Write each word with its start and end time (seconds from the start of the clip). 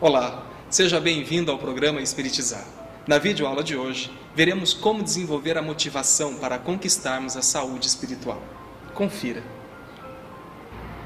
Olá, 0.00 0.44
seja 0.70 1.00
bem-vindo 1.00 1.50
ao 1.50 1.58
programa 1.58 2.00
Espiritizar. 2.00 2.64
Na 3.04 3.18
videoaula 3.18 3.64
de 3.64 3.76
hoje, 3.76 4.12
veremos 4.32 4.72
como 4.72 5.02
desenvolver 5.02 5.58
a 5.58 5.62
motivação 5.62 6.36
para 6.36 6.56
conquistarmos 6.56 7.36
a 7.36 7.42
saúde 7.42 7.88
espiritual. 7.88 8.40
Confira. 8.94 9.42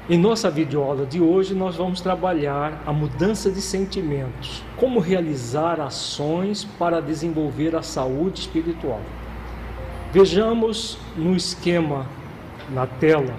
Em 0.07 0.15
nossa 0.15 0.47
videoaula 0.51 1.07
de 1.07 1.19
hoje, 1.19 1.55
nós 1.55 1.75
vamos 1.75 2.01
trabalhar 2.01 2.83
a 2.85 2.93
mudança 2.93 3.49
de 3.49 3.63
sentimentos, 3.63 4.61
como 4.77 4.99
realizar 4.99 5.81
ações 5.81 6.63
para 6.63 7.01
desenvolver 7.01 7.75
a 7.75 7.81
saúde 7.81 8.41
espiritual. 8.41 9.01
Vejamos 10.11 10.99
no 11.17 11.35
esquema 11.35 12.07
na 12.69 12.85
tela 12.85 13.35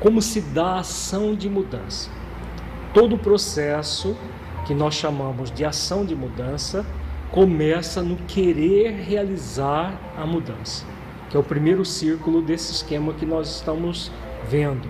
como 0.00 0.20
se 0.20 0.42
dá 0.42 0.72
a 0.72 0.80
ação 0.80 1.34
de 1.34 1.48
mudança. 1.48 2.10
Todo 2.92 3.14
o 3.14 3.18
processo 3.18 4.14
que 4.66 4.74
nós 4.74 4.94
chamamos 4.94 5.50
de 5.50 5.64
ação 5.64 6.04
de 6.04 6.14
mudança, 6.14 6.84
começa 7.30 8.02
no 8.02 8.16
querer 8.16 8.92
realizar 8.92 9.98
a 10.16 10.26
mudança, 10.26 10.84
que 11.30 11.36
é 11.36 11.40
o 11.40 11.42
primeiro 11.42 11.84
círculo 11.84 12.42
desse 12.42 12.72
esquema 12.72 13.14
que 13.14 13.24
nós 13.24 13.56
estamos 13.56 14.12
vendo. 14.48 14.88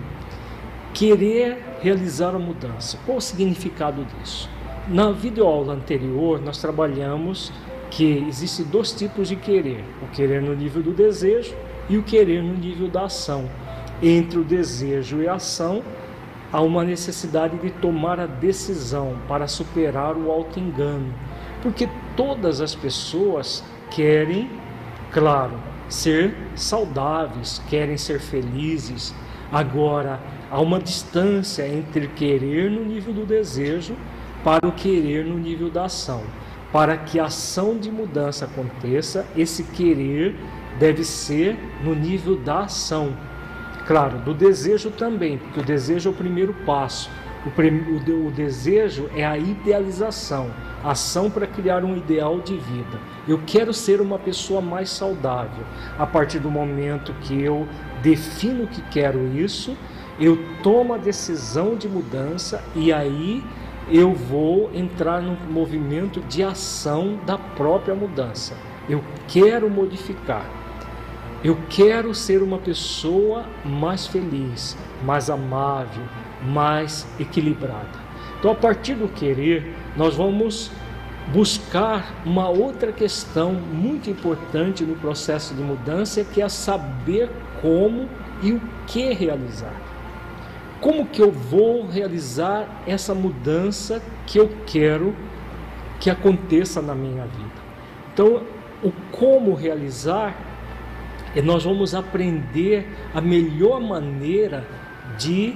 Querer 0.93 1.57
realizar 1.81 2.35
a 2.35 2.39
mudança. 2.39 2.99
Qual 3.05 3.17
o 3.17 3.21
significado 3.21 4.05
disso? 4.05 4.49
Na 4.87 5.11
videoaula 5.11 5.73
anterior, 5.73 6.41
nós 6.41 6.59
trabalhamos 6.59 7.51
que 7.89 8.25
existem 8.27 8.65
dois 8.65 8.91
tipos 8.91 9.29
de 9.29 9.35
querer: 9.35 9.83
o 10.01 10.07
querer 10.07 10.41
no 10.41 10.53
nível 10.53 10.83
do 10.83 10.91
desejo 10.91 11.55
e 11.89 11.97
o 11.97 12.03
querer 12.03 12.43
no 12.43 12.53
nível 12.53 12.87
da 12.87 13.05
ação. 13.05 13.49
Entre 14.01 14.37
o 14.37 14.43
desejo 14.43 15.21
e 15.21 15.27
a 15.27 15.35
ação, 15.35 15.81
há 16.53 16.61
uma 16.61 16.83
necessidade 16.83 17.57
de 17.57 17.71
tomar 17.71 18.19
a 18.19 18.27
decisão 18.27 19.17
para 19.27 19.47
superar 19.47 20.15
o 20.15 20.31
auto-engano, 20.31 21.11
porque 21.63 21.89
todas 22.15 22.61
as 22.61 22.75
pessoas 22.75 23.63
querem, 23.89 24.47
claro, 25.11 25.53
ser 25.89 26.35
saudáveis, 26.55 27.59
querem 27.67 27.97
ser 27.97 28.19
felizes. 28.19 29.15
Agora, 29.51 30.19
há 30.51 30.61
uma 30.61 30.79
distância 30.79 31.67
entre 31.67 32.07
querer 32.09 32.69
no 32.69 32.85
nível 32.85 33.13
do 33.13 33.25
desejo 33.25 33.95
para 34.43 34.67
o 34.67 34.71
querer 34.71 35.25
no 35.25 35.39
nível 35.39 35.71
da 35.71 35.85
ação. 35.85 36.21
Para 36.71 36.97
que 36.97 37.19
a 37.19 37.25
ação 37.25 37.77
de 37.77 37.91
mudança 37.91 38.45
aconteça, 38.45 39.25
esse 39.35 39.63
querer 39.63 40.35
deve 40.79 41.03
ser 41.03 41.57
no 41.83 41.95
nível 41.95 42.35
da 42.35 42.61
ação 42.61 43.15
Claro, 43.85 44.17
do 44.19 44.33
desejo 44.33 44.91
também, 44.91 45.37
porque 45.37 45.59
o 45.59 45.63
desejo 45.63 46.09
é 46.09 46.11
o 46.11 46.15
primeiro 46.15 46.53
passo. 46.65 47.09
O, 47.45 47.49
o, 47.49 48.27
o 48.27 48.31
desejo 48.31 49.09
é 49.13 49.25
a 49.25 49.37
idealização, 49.37 50.51
ação 50.81 51.29
para 51.29 51.45
criar 51.45 51.83
um 51.83 51.97
ideal 51.97 52.39
de 52.39 52.55
vida. 52.55 52.97
Eu 53.27 53.41
quero 53.45 53.73
ser 53.73 53.99
uma 53.99 54.17
pessoa 54.17 54.61
mais 54.61 54.89
saudável. 54.89 55.65
A 55.99 56.05
partir 56.05 56.39
do 56.39 56.49
momento 56.49 57.13
que 57.21 57.41
eu 57.41 57.67
defino 58.01 58.67
que 58.67 58.81
quero 58.83 59.27
isso, 59.35 59.77
eu 60.17 60.37
tomo 60.61 60.93
a 60.93 60.97
decisão 60.97 61.75
de 61.75 61.89
mudança 61.89 62.63
e 62.75 62.93
aí 62.93 63.43
eu 63.89 64.13
vou 64.13 64.71
entrar 64.73 65.21
no 65.21 65.35
movimento 65.51 66.21
de 66.21 66.41
ação 66.41 67.19
da 67.25 67.37
própria 67.37 67.93
mudança. 67.93 68.55
Eu 68.87 69.03
quero 69.27 69.69
modificar. 69.69 70.62
Eu 71.43 71.57
quero 71.69 72.15
ser 72.15 72.41
uma 72.41 72.57
pessoa 72.57 73.45
mais 73.65 74.07
feliz, 74.07 74.77
mais 75.03 75.29
amável, 75.29 76.03
mais 76.41 77.05
equilibrada. 77.19 78.01
Então, 78.39 78.51
a 78.51 78.55
partir 78.55 78.95
do 78.95 79.09
querer, 79.09 79.75
nós 79.97 80.15
vamos 80.15 80.71
buscar 81.33 82.13
uma 82.25 82.47
outra 82.49 82.93
questão 82.93 83.53
muito 83.53 84.09
importante 84.09 84.85
no 84.85 84.95
processo 84.95 85.53
de 85.53 85.61
mudança, 85.61 86.23
que 86.23 86.41
é 86.41 86.47
saber 86.47 87.29
como 87.61 88.07
e 88.41 88.53
o 88.53 88.61
que 88.87 89.13
realizar. 89.13 89.73
Como 90.79 91.05
que 91.05 91.21
eu 91.21 91.31
vou 91.31 91.87
realizar 91.87 92.67
essa 92.85 93.13
mudança 93.13 94.01
que 94.25 94.37
eu 94.37 94.49
quero 94.65 95.13
que 95.99 96.09
aconteça 96.09 96.81
na 96.81 96.95
minha 96.95 97.25
vida? 97.25 97.63
Então, 98.13 98.43
o 98.81 98.91
como 99.11 99.53
realizar 99.53 100.52
e 101.35 101.41
nós 101.41 101.63
vamos 101.63 101.95
aprender 101.95 102.87
a 103.13 103.19
melhor 103.19 103.81
maneira 103.81 104.65
de 105.17 105.55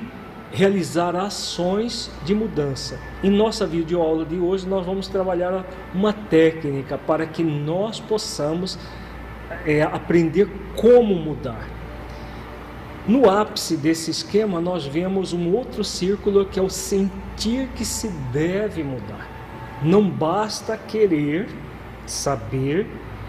realizar 0.51 1.15
ações 1.15 2.09
de 2.23 2.33
mudança. 2.33 2.99
Em 3.23 3.29
nossa 3.29 3.65
videoaula 3.65 4.25
de 4.25 4.37
hoje, 4.37 4.67
nós 4.67 4.85
vamos 4.85 5.07
trabalhar 5.07 5.65
uma 5.93 6.13
técnica 6.13 6.97
para 6.97 7.25
que 7.25 7.43
nós 7.43 7.99
possamos 7.99 8.79
é, 9.65 9.83
aprender 9.83 10.49
como 10.75 11.15
mudar. 11.15 11.67
No 13.07 13.29
ápice 13.29 13.77
desse 13.77 14.11
esquema, 14.11 14.59
nós 14.59 14.85
vemos 14.85 15.31
um 15.31 15.53
outro 15.53 15.83
círculo 15.83 16.45
que 16.45 16.59
é 16.59 16.63
o 16.63 16.69
sentir 16.69 17.69
que 17.75 17.85
se 17.85 18.09
deve 18.31 18.83
mudar. 18.83 19.29
Não 19.81 20.09
basta 20.09 20.75
querer, 20.75 21.47
saber, 22.05 22.87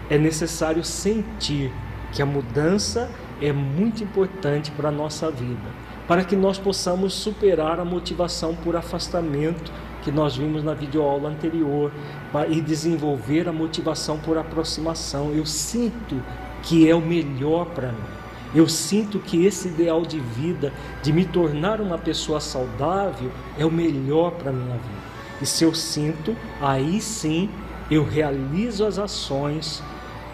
é 0.09 0.17
necessário 0.17 0.83
sentir 0.83 1.71
que 2.11 2.21
a 2.21 2.25
mudança 2.25 3.09
é 3.41 3.51
muito 3.51 4.03
importante 4.03 4.71
para 4.71 4.89
a 4.89 4.91
nossa 4.91 5.29
vida, 5.31 5.69
para 6.07 6.23
que 6.23 6.35
nós 6.35 6.57
possamos 6.57 7.13
superar 7.13 7.79
a 7.79 7.85
motivação 7.85 8.55
por 8.55 8.75
afastamento 8.75 9.71
que 10.01 10.11
nós 10.11 10.35
vimos 10.35 10.63
na 10.63 10.73
videoaula 10.73 11.29
anterior 11.29 11.91
e 12.49 12.61
desenvolver 12.61 13.47
a 13.47 13.53
motivação 13.53 14.17
por 14.17 14.37
aproximação. 14.37 15.31
Eu 15.33 15.45
sinto 15.45 16.21
que 16.63 16.89
é 16.89 16.95
o 16.95 17.01
melhor 17.01 17.65
para 17.65 17.91
mim. 17.91 18.19
Eu 18.53 18.67
sinto 18.67 19.19
que 19.19 19.45
esse 19.45 19.67
ideal 19.67 20.01
de 20.01 20.19
vida, 20.19 20.73
de 21.03 21.13
me 21.13 21.25
tornar 21.25 21.79
uma 21.79 21.97
pessoa 21.97 22.39
saudável, 22.39 23.29
é 23.57 23.65
o 23.65 23.71
melhor 23.71 24.31
para 24.31 24.51
minha 24.51 24.75
vida. 24.75 25.09
E 25.41 25.45
se 25.45 25.63
eu 25.63 25.73
sinto, 25.75 26.35
aí 26.59 26.99
sim 26.99 27.49
eu 27.91 28.03
realizo 28.03 28.85
as 28.85 28.97
ações 28.97 29.83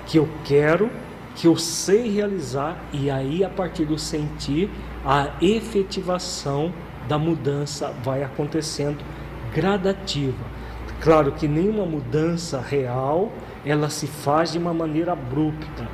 que 0.06 0.18
eu 0.18 0.30
quero 0.46 0.90
que 1.36 1.48
eu 1.48 1.58
sei 1.58 2.10
realizar 2.10 2.78
e 2.94 3.12
aí 3.12 3.44
a 3.44 3.50
partir 3.50 3.86
do 3.86 4.00
sentir 4.00 4.70
a 5.06 5.32
efetivação 5.42 6.74
da 7.08 7.20
mudança 7.20 7.94
vai 8.04 8.24
acontecendo 8.24 9.04
gradativa. 9.54 10.46
Claro 11.02 11.34
que 11.34 11.48
nenhuma 11.48 11.86
mudança 11.86 12.60
real 12.60 13.32
ela 13.66 13.90
se 13.90 14.08
faz 14.08 14.54
de 14.54 14.58
uma 14.58 14.74
maneira 14.74 15.12
abrupta. 15.12 15.88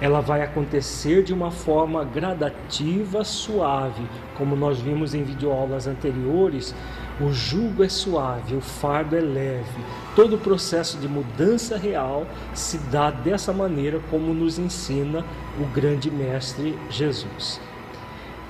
Ela 0.00 0.20
vai 0.20 0.42
acontecer 0.42 1.22
de 1.22 1.32
uma 1.32 1.50
forma 1.50 2.04
gradativa, 2.04 3.24
suave, 3.24 4.06
como 4.36 4.54
nós 4.54 4.80
vimos 4.80 5.14
em 5.14 5.24
videoaulas 5.24 5.86
anteriores, 5.86 6.74
o 7.20 7.32
jugo 7.32 7.82
é 7.82 7.88
suave, 7.88 8.54
o 8.54 8.60
fardo 8.60 9.16
é 9.16 9.20
leve. 9.20 9.84
Todo 10.14 10.36
o 10.36 10.38
processo 10.38 10.98
de 10.98 11.08
mudança 11.08 11.76
real 11.76 12.26
se 12.54 12.78
dá 12.78 13.10
dessa 13.10 13.52
maneira, 13.52 14.00
como 14.10 14.32
nos 14.32 14.58
ensina 14.58 15.24
o 15.58 15.64
grande 15.74 16.10
Mestre 16.10 16.78
Jesus. 16.90 17.60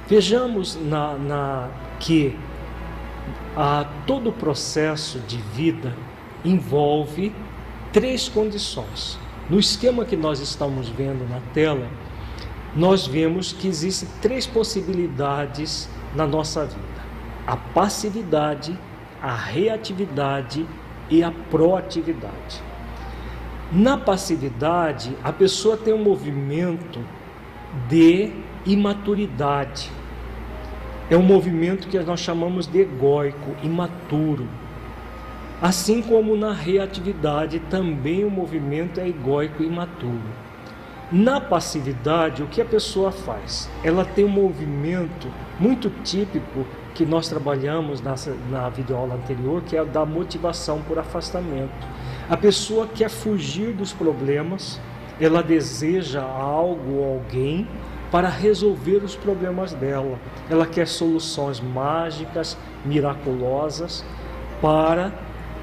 Vejamos 0.07 0.77
na, 0.77 1.15
na 1.15 1.69
que 1.99 2.37
a 3.57 3.87
todo 4.07 4.31
o 4.31 4.33
processo 4.33 5.19
de 5.21 5.37
vida 5.39 5.95
envolve 6.45 7.35
três 7.93 8.29
condições. 8.29 9.19
No 9.51 9.59
esquema 9.59 10.05
que 10.05 10.17
nós 10.17 10.41
estamos 10.41 10.89
vendo 10.89 11.29
na 11.29 11.41
tela, 11.53 11.89
nós 12.77 13.07
vemos 13.07 13.53
que 13.53 13.67
existem 13.67 14.09
três 14.21 14.47
possibilidades 14.47 15.89
na 16.15 16.27
nossa 16.27 16.67
vida: 16.67 16.98
a 17.49 17.57
passividade, 17.57 18.79
a 19.23 19.35
reatividade 19.35 20.67
e 21.09 21.25
a 21.25 21.33
proatividade. 21.51 22.63
Na 23.73 23.97
passividade, 23.97 25.17
a 25.25 25.33
pessoa 25.33 25.75
tem 25.75 25.95
um 25.95 26.05
movimento 26.05 27.01
de 27.89 28.31
imaturidade. 28.67 29.91
É 31.09 31.17
um 31.17 31.23
movimento 31.23 31.89
que 31.89 31.99
nós 31.99 32.21
chamamos 32.21 32.67
de 32.67 32.81
egóico, 32.81 33.57
imaturo. 33.63 34.47
Assim 35.63 36.03
como 36.03 36.37
na 36.37 36.53
reatividade, 36.53 37.61
também 37.61 38.27
o 38.27 38.31
movimento 38.31 39.01
é 39.01 39.09
egóico 39.09 39.63
e 39.63 39.67
imaturo. 39.67 40.48
Na 41.11 41.41
passividade, 41.41 42.43
o 42.43 42.47
que 42.47 42.61
a 42.61 42.67
pessoa 42.67 43.11
faz? 43.11 43.71
Ela 43.83 44.05
tem 44.05 44.27
um 44.27 44.29
movimento 44.29 45.29
muito 45.59 45.89
típico 46.05 46.67
que 46.95 47.07
nós 47.07 47.27
trabalhamos 47.27 48.03
na, 48.03 48.15
na 48.51 48.69
videoaula 48.69 49.15
anterior, 49.15 49.63
que 49.63 49.75
é 49.75 49.83
da 49.87 50.05
motivação 50.05 50.83
por 50.83 50.99
afastamento. 50.99 51.87
A 52.29 52.37
pessoa 52.37 52.87
quer 52.87 53.09
fugir 53.09 53.73
dos 53.73 53.91
problemas, 53.91 54.79
ela 55.19 55.43
deseja 55.43 56.23
algo 56.23 56.97
ou 56.97 57.15
alguém 57.15 57.67
para 58.11 58.29
resolver 58.29 58.99
os 58.99 59.17
problemas 59.17 59.73
dela. 59.73 60.19
Ela 60.51 60.67
quer 60.67 60.87
soluções 60.87 61.59
mágicas, 61.59 62.55
miraculosas 62.85 64.05
para 64.61 65.11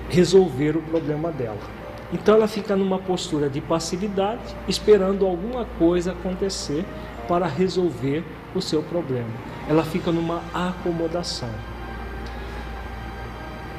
resolver 0.10 0.76
o 0.76 0.82
problema 0.82 1.32
dela. 1.32 1.75
Então 2.14 2.36
ela 2.36 2.48
fica 2.48 2.76
numa 2.76 3.00
postura 3.00 3.50
de 3.50 3.62
passividade, 3.62 4.56
esperando 4.68 5.26
alguma 5.26 5.66
coisa 5.78 6.12
acontecer 6.12 6.86
para 7.28 7.48
resolver 7.48 8.24
o 8.54 8.62
seu 8.62 8.84
problema. 8.84 9.30
Ela 9.68 9.84
fica 9.84 10.12
numa 10.12 10.42
acomodação. 10.54 11.50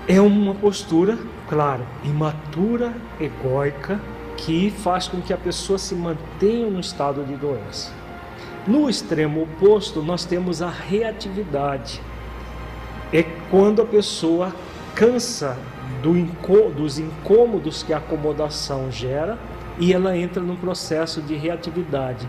É 0.09 0.21
uma 0.21 0.55
postura, 0.55 1.19
claro, 1.49 1.85
imatura, 2.05 2.95
egóica, 3.21 4.01
que 4.37 4.71
faz 4.71 5.09
com 5.09 5.21
que 5.21 5.33
a 5.33 5.37
pessoa 5.37 5.79
se 5.79 5.95
mantenha 5.95 6.69
no 6.69 6.81
estado 6.81 7.25
de 7.25 7.35
doença. 7.37 7.93
No 8.67 8.91
extremo 8.91 9.43
oposto, 9.43 10.03
nós 10.03 10.25
temos 10.25 10.61
a 10.61 10.69
reatividade. 10.69 12.01
É 13.13 13.23
quando 13.51 13.81
a 13.83 13.87
pessoa 13.87 14.53
cansa 14.95 15.57
do 16.03 16.17
incô 16.17 16.71
dos 16.71 16.99
incômodos 16.99 17.83
que 17.83 17.93
a 17.93 17.99
acomodação 17.99 18.91
gera 18.91 19.39
e 19.79 19.93
ela 19.93 20.17
entra 20.17 20.43
num 20.43 20.57
processo 20.57 21.21
de 21.21 21.35
reatividade, 21.35 22.29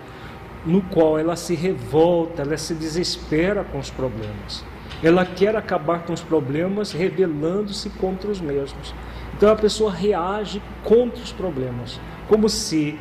no 0.66 0.82
qual 0.82 1.18
ela 1.18 1.36
se 1.36 1.56
revolta, 1.56 2.42
ela 2.42 2.58
se 2.58 2.74
desespera 2.74 3.64
com 3.64 3.80
os 3.80 3.90
problemas. 3.90 4.64
Ela 5.02 5.26
quer 5.26 5.56
acabar 5.56 6.04
com 6.04 6.14
os 6.14 6.22
problemas 6.22 6.92
rebelando-se 6.92 7.90
contra 7.92 8.30
os 8.30 8.42
mesmos. 8.42 8.94
Então 9.36 9.52
a 9.52 9.56
pessoa 9.56 9.92
reage 9.92 10.62
contra 10.84 11.22
os 11.22 11.32
problemas, 11.32 12.00
como 12.28 12.50
se 12.50 12.98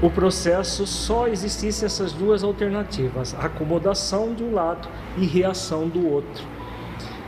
o 0.00 0.08
processo 0.08 0.86
só 0.86 1.26
existisse 1.26 1.84
essas 1.84 2.12
duas 2.12 2.42
alternativas, 2.42 3.34
acomodação 3.38 4.32
de 4.32 4.42
um 4.42 4.54
lado 4.54 4.88
e 5.18 5.26
reação 5.26 5.88
do 5.88 6.08
outro. 6.08 6.42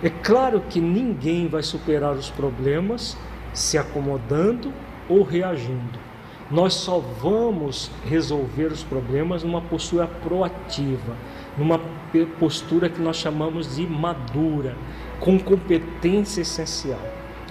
É 0.03 0.11
claro 0.11 0.61
que 0.69 0.81
ninguém 0.81 1.47
vai 1.47 1.63
superar 1.63 2.13
os 2.15 2.29
problemas 2.29 3.17
se 3.53 3.79
acomodando 3.79 4.73
ou 5.09 5.23
reagindo. 5.23 5.99
Nós 6.51 6.75
só 6.75 6.99
vamos 6.99 7.91
resolver 8.05 8.67
os 8.67 8.83
problemas 8.83 9.45
numa 9.45 9.61
postura 9.61 10.07
proativa, 10.07 11.17
numa 11.57 11.81
postura 12.39 12.89
que 12.89 13.01
nós 13.01 13.17
chamamos 13.17 13.77
de 13.77 13.87
madura, 13.87 14.77
com 15.21 15.39
competência 15.39 16.43
essencial. 16.43 17.01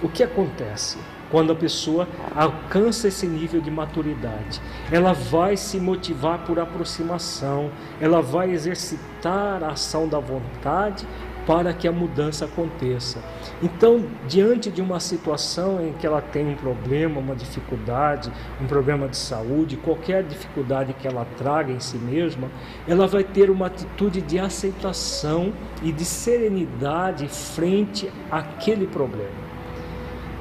O 0.02 0.08
que 0.08 0.22
acontece? 0.22 0.98
Quando 1.30 1.52
a 1.52 1.56
pessoa 1.56 2.06
alcança 2.36 3.08
esse 3.08 3.26
nível 3.26 3.62
de 3.62 3.70
maturidade, 3.70 4.60
ela 4.90 5.14
vai 5.14 5.56
se 5.56 5.80
motivar 5.80 6.40
por 6.40 6.58
aproximação, 6.60 7.70
ela 7.98 8.20
vai 8.20 8.50
exercitar 8.50 9.64
a 9.64 9.68
ação 9.68 10.06
da 10.06 10.18
vontade 10.18 11.06
para 11.46 11.72
que 11.72 11.88
a 11.88 11.92
mudança 11.92 12.44
aconteça. 12.44 13.18
Então, 13.62 14.04
diante 14.28 14.70
de 14.70 14.80
uma 14.80 15.00
situação 15.00 15.84
em 15.84 15.92
que 15.92 16.06
ela 16.06 16.20
tem 16.20 16.48
um 16.48 16.54
problema, 16.54 17.20
uma 17.20 17.34
dificuldade, 17.34 18.32
um 18.60 18.66
problema 18.66 19.08
de 19.08 19.16
saúde, 19.16 19.76
qualquer 19.76 20.22
dificuldade 20.22 20.92
que 20.94 21.06
ela 21.06 21.26
traga 21.36 21.72
em 21.72 21.80
si 21.80 21.98
mesma, 21.98 22.50
ela 22.86 23.06
vai 23.06 23.24
ter 23.24 23.50
uma 23.50 23.66
atitude 23.66 24.20
de 24.20 24.38
aceitação 24.38 25.52
e 25.82 25.92
de 25.92 26.04
serenidade 26.04 27.26
frente 27.28 28.10
àquele 28.30 28.86
problema. 28.86 29.52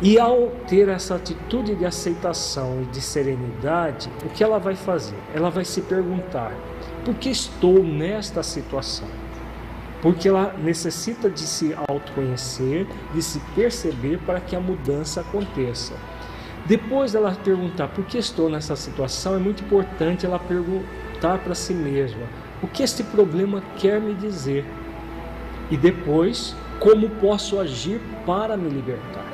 E 0.03 0.17
ao 0.17 0.47
ter 0.67 0.89
essa 0.89 1.15
atitude 1.15 1.75
de 1.75 1.85
aceitação 1.85 2.81
e 2.81 2.85
de 2.85 2.99
serenidade, 2.99 4.09
o 4.25 4.29
que 4.29 4.43
ela 4.43 4.57
vai 4.57 4.75
fazer? 4.75 5.17
Ela 5.31 5.51
vai 5.51 5.63
se 5.63 5.81
perguntar: 5.81 6.51
por 7.05 7.13
que 7.15 7.29
estou 7.29 7.83
nesta 7.83 8.41
situação? 8.41 9.20
Porque 10.01 10.27
ela 10.27 10.55
necessita 10.57 11.29
de 11.29 11.41
se 11.41 11.75
autoconhecer, 11.87 12.87
de 13.13 13.21
se 13.21 13.39
perceber 13.55 14.19
para 14.19 14.39
que 14.39 14.55
a 14.55 14.59
mudança 14.59 15.21
aconteça. 15.21 15.93
Depois 16.65 17.11
dela 17.11 17.37
perguntar 17.43 17.87
por 17.89 18.05
que 18.05 18.17
estou 18.17 18.49
nessa 18.49 18.75
situação, 18.75 19.35
é 19.35 19.39
muito 19.39 19.63
importante 19.63 20.25
ela 20.25 20.39
perguntar 20.39 21.39
para 21.39 21.55
si 21.55 21.73
mesma 21.73 22.25
o 22.61 22.67
que 22.67 22.83
este 22.83 23.03
problema 23.03 23.61
quer 23.77 23.99
me 23.99 24.13
dizer 24.13 24.65
e 25.69 25.77
depois 25.77 26.55
como 26.79 27.09
posso 27.09 27.59
agir 27.59 28.01
para 28.25 28.57
me 28.57 28.69
libertar. 28.69 29.25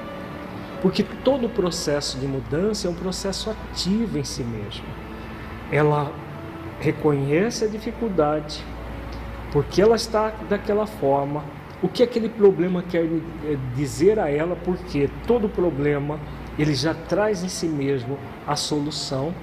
Porque 0.82 1.04
todo 1.24 1.48
o 1.48 1.50
processo 1.50 2.20
de 2.20 2.28
mudança 2.28 2.88
é 2.88 2.92
um 2.92 2.94
processo 2.94 3.50
ativo 3.50 4.18
em 4.18 4.24
si 4.24 4.44
mesmo. 4.44 4.86
Ela 5.72 6.12
reconhece 6.80 7.66
a 7.66 7.68
dificuldade, 7.68 8.64
porque 9.52 9.82
ela 9.82 9.96
está 9.96 10.34
daquela 10.50 10.86
forma. 10.86 11.44
O 11.82 11.88
que 11.88 12.02
aquele 12.02 12.28
problema 12.28 12.82
quer 12.82 13.06
eh, 13.06 13.58
dizer 13.76 14.20
a 14.20 14.30
ela? 14.30 14.56
Porque 14.56 15.10
todo 15.28 15.48
problema 15.48 16.20
ele 16.58 16.74
já 16.74 16.94
traz 16.94 17.44
em 17.44 17.50
si 17.50 17.68
mesmo 17.68 18.18
a 18.48 18.56
solução 18.56 19.34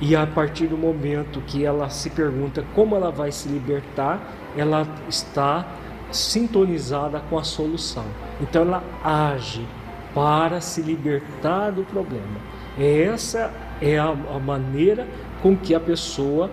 e 0.00 0.14
a 0.14 0.26
partir 0.26 0.66
do 0.66 0.76
momento 0.76 1.40
que 1.46 1.64
ela 1.64 1.88
se 1.88 2.10
pergunta 2.10 2.64
como 2.74 2.94
ela 2.94 3.10
vai 3.10 3.32
se 3.32 3.48
libertar, 3.48 4.20
ela 4.56 4.86
está 5.08 5.66
sintonizada 6.10 7.20
com 7.28 7.38
a 7.38 7.44
solução. 7.44 8.04
Então 8.40 8.62
ela 8.62 8.84
age 9.02 9.66
para 10.14 10.60
se 10.60 10.80
libertar 10.80 11.72
do 11.72 11.82
problema. 11.82 12.40
Essa 12.78 13.52
é 13.80 13.98
a, 13.98 14.10
a 14.10 14.38
maneira 14.38 15.06
com 15.42 15.56
que 15.56 15.74
a 15.74 15.80
pessoa 15.80 16.50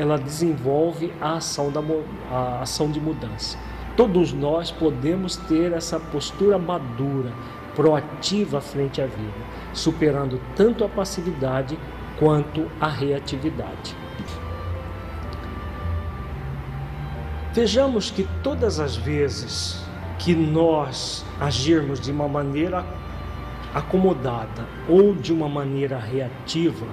ela 0.00 0.16
desenvolve 0.16 1.12
a 1.20 1.34
ação, 1.34 1.70
da, 1.70 1.82
a 2.30 2.62
ação 2.62 2.90
de 2.90 2.98
mudança. 2.98 3.58
Todos 3.94 4.32
nós 4.32 4.70
podemos 4.70 5.36
ter 5.36 5.72
essa 5.72 6.00
postura 6.00 6.58
madura, 6.58 7.30
proativa 7.76 8.62
frente 8.62 9.02
à 9.02 9.04
vida, 9.04 9.34
superando 9.74 10.40
tanto 10.56 10.84
a 10.84 10.88
passividade 10.88 11.78
quanto 12.18 12.66
a 12.80 12.88
reatividade. 12.88 13.94
Vejamos 17.52 18.10
que 18.10 18.26
todas 18.42 18.80
as 18.80 18.96
vezes 18.96 19.84
que 20.18 20.34
nós 20.34 21.26
agirmos 21.38 22.00
de 22.00 22.10
uma 22.10 22.26
maneira 22.26 22.86
acomodada 23.74 24.66
ou 24.88 25.14
de 25.14 25.30
uma 25.30 25.48
maneira 25.48 25.98
reativa, 25.98 26.86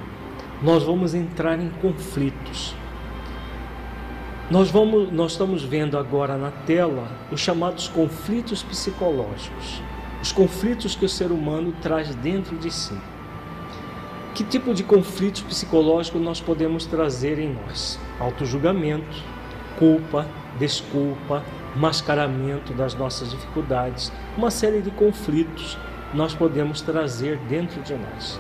nós 0.62 0.84
vamos 0.84 1.14
entrar 1.14 1.58
em 1.58 1.70
conflitos. 1.70 2.76
Nós, 4.50 4.72
vamos, 4.72 5.12
nós 5.12 5.34
estamos 5.34 5.62
vendo 5.62 5.98
agora 5.98 6.38
na 6.38 6.51
tela 6.51 7.06
os 7.30 7.42
chamados 7.42 7.89
conflitos 7.89 8.63
psicológicos, 8.63 9.82
os 10.22 10.32
conflitos 10.32 10.96
que 10.96 11.04
o 11.04 11.10
ser 11.10 11.34
humano 11.34 11.74
traz 11.82 12.16
dentro 12.16 12.56
de 12.56 12.74
si. 12.74 12.98
Que 14.34 14.46
tipo 14.46 14.74
de 14.74 14.86
conflitos 14.86 15.42
psicológicos 15.42 16.22
nós 16.22 16.39
podemos 16.39 16.86
trazer 16.86 17.39
em 17.39 17.54
nós? 17.56 18.00
Autojulgamento, 18.22 19.22
culpa, 19.77 20.25
desculpa, 20.58 21.44
mascaramento 21.75 22.74
das 22.74 22.96
nossas 22.96 23.32
dificuldades, 23.32 24.13
uma 24.38 24.50
série 24.50 24.82
de 24.82 24.92
conflitos 24.92 25.77
nós 26.13 26.34
podemos 26.34 26.80
trazer 26.80 27.38
dentro 27.50 27.82
de 27.82 27.96
nós. 27.96 28.39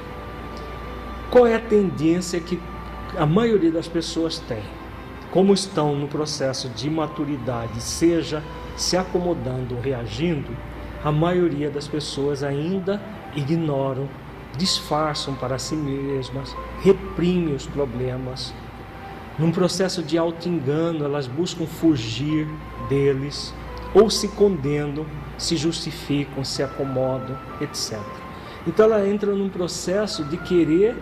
Qual 1.29 1.45
é 1.45 1.55
a 1.55 1.59
tendência 1.59 2.39
que 2.39 2.57
a 3.17 3.25
maioria 3.25 3.73
das 3.73 3.89
pessoas 3.89 4.39
tem? 4.39 4.76
Como 5.31 5.53
estão 5.53 5.95
no 5.95 6.07
processo 6.07 6.69
de 6.69 6.89
maturidade, 6.89 7.81
seja 7.81 8.43
se 8.75 8.95
acomodando 8.95 9.75
ou 9.75 9.81
reagindo, 9.81 10.55
a 11.03 11.11
maioria 11.11 11.69
das 11.69 11.87
pessoas 11.87 12.43
ainda 12.43 13.01
ignoram, 13.35 14.07
disfarçam 14.57 15.35
para 15.35 15.59
si 15.59 15.75
mesmas, 15.75 16.55
reprimem 16.81 17.53
os 17.53 17.67
problemas. 17.67 18.53
Num 19.37 19.51
processo 19.51 20.01
de 20.01 20.17
auto-engano, 20.17 21.05
elas 21.05 21.27
buscam 21.27 21.65
fugir 21.65 22.47
deles 22.89 23.53
ou 23.93 24.09
se 24.09 24.27
condenam, 24.29 25.05
se 25.37 25.55
justificam, 25.55 26.43
se 26.43 26.63
acomodam, 26.63 27.37
etc. 27.61 27.99
Então 28.65 28.85
ela 28.85 29.07
entra 29.07 29.33
num 29.33 29.49
processo 29.49 30.23
de 30.25 30.37
querer 30.37 30.95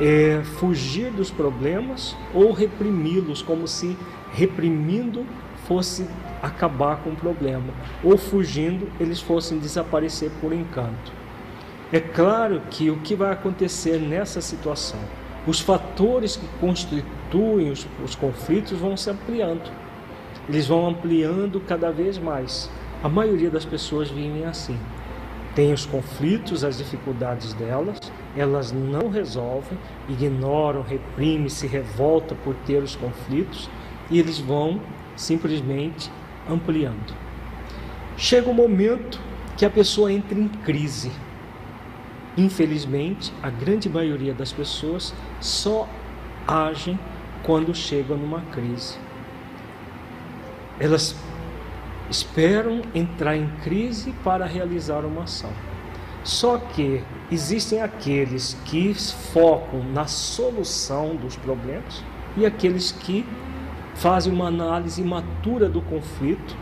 é, 0.00 0.42
fugir 0.58 1.10
dos 1.10 1.30
problemas 1.30 2.16
ou 2.32 2.52
reprimi-los, 2.52 3.42
como 3.42 3.66
se 3.68 3.96
reprimindo 4.32 5.24
fosse 5.66 6.06
acabar 6.42 6.98
com 6.98 7.10
o 7.10 7.16
problema, 7.16 7.72
ou 8.02 8.18
fugindo 8.18 8.88
eles 9.00 9.20
fossem 9.20 9.58
desaparecer 9.58 10.30
por 10.40 10.52
encanto. 10.52 11.12
É 11.92 12.00
claro 12.00 12.60
que 12.70 12.90
o 12.90 12.96
que 12.98 13.14
vai 13.14 13.32
acontecer 13.32 13.98
nessa 13.98 14.40
situação, 14.40 14.98
os 15.46 15.60
fatores 15.60 16.36
que 16.36 16.46
constituem 16.60 17.70
os, 17.70 17.86
os 18.04 18.14
conflitos 18.14 18.78
vão 18.78 18.96
se 18.96 19.10
ampliando, 19.10 19.70
eles 20.48 20.66
vão 20.66 20.88
ampliando 20.88 21.60
cada 21.60 21.90
vez 21.90 22.18
mais. 22.18 22.70
A 23.02 23.08
maioria 23.08 23.50
das 23.50 23.64
pessoas 23.64 24.10
vivem 24.10 24.44
assim. 24.44 24.78
Tem 25.54 25.72
os 25.72 25.86
conflitos, 25.86 26.64
as 26.64 26.78
dificuldades 26.78 27.54
delas, 27.54 28.12
elas 28.36 28.72
não 28.72 29.08
resolvem, 29.08 29.78
ignoram, 30.08 30.82
reprimem, 30.82 31.48
se 31.48 31.66
revoltam 31.66 32.36
por 32.42 32.54
ter 32.66 32.82
os 32.82 32.96
conflitos 32.96 33.70
e 34.10 34.18
eles 34.18 34.38
vão 34.38 34.80
simplesmente 35.16 36.10
ampliando. 36.50 37.14
Chega 38.16 38.50
um 38.50 38.54
momento 38.54 39.20
que 39.56 39.64
a 39.64 39.70
pessoa 39.70 40.12
entra 40.12 40.36
em 40.36 40.48
crise. 40.48 41.12
Infelizmente, 42.36 43.32
a 43.40 43.48
grande 43.48 43.88
maioria 43.88 44.34
das 44.34 44.52
pessoas 44.52 45.14
só 45.40 45.88
agem 46.48 46.98
quando 47.44 47.72
chegam 47.72 48.16
numa 48.16 48.40
crise. 48.52 48.98
Elas 50.80 51.14
esperam 52.10 52.82
entrar 52.94 53.36
em 53.36 53.48
crise 53.62 54.12
para 54.24 54.46
realizar 54.46 55.04
uma 55.04 55.22
ação. 55.22 55.50
Só 56.22 56.58
que 56.58 57.02
existem 57.30 57.82
aqueles 57.82 58.56
que 58.64 58.94
focam 58.94 59.82
na 59.92 60.06
solução 60.06 61.14
dos 61.16 61.36
problemas 61.36 62.02
e 62.36 62.46
aqueles 62.46 62.92
que 62.92 63.26
fazem 63.94 64.32
uma 64.32 64.48
análise 64.48 65.00
imatura 65.00 65.68
do 65.68 65.80
conflito, 65.82 66.56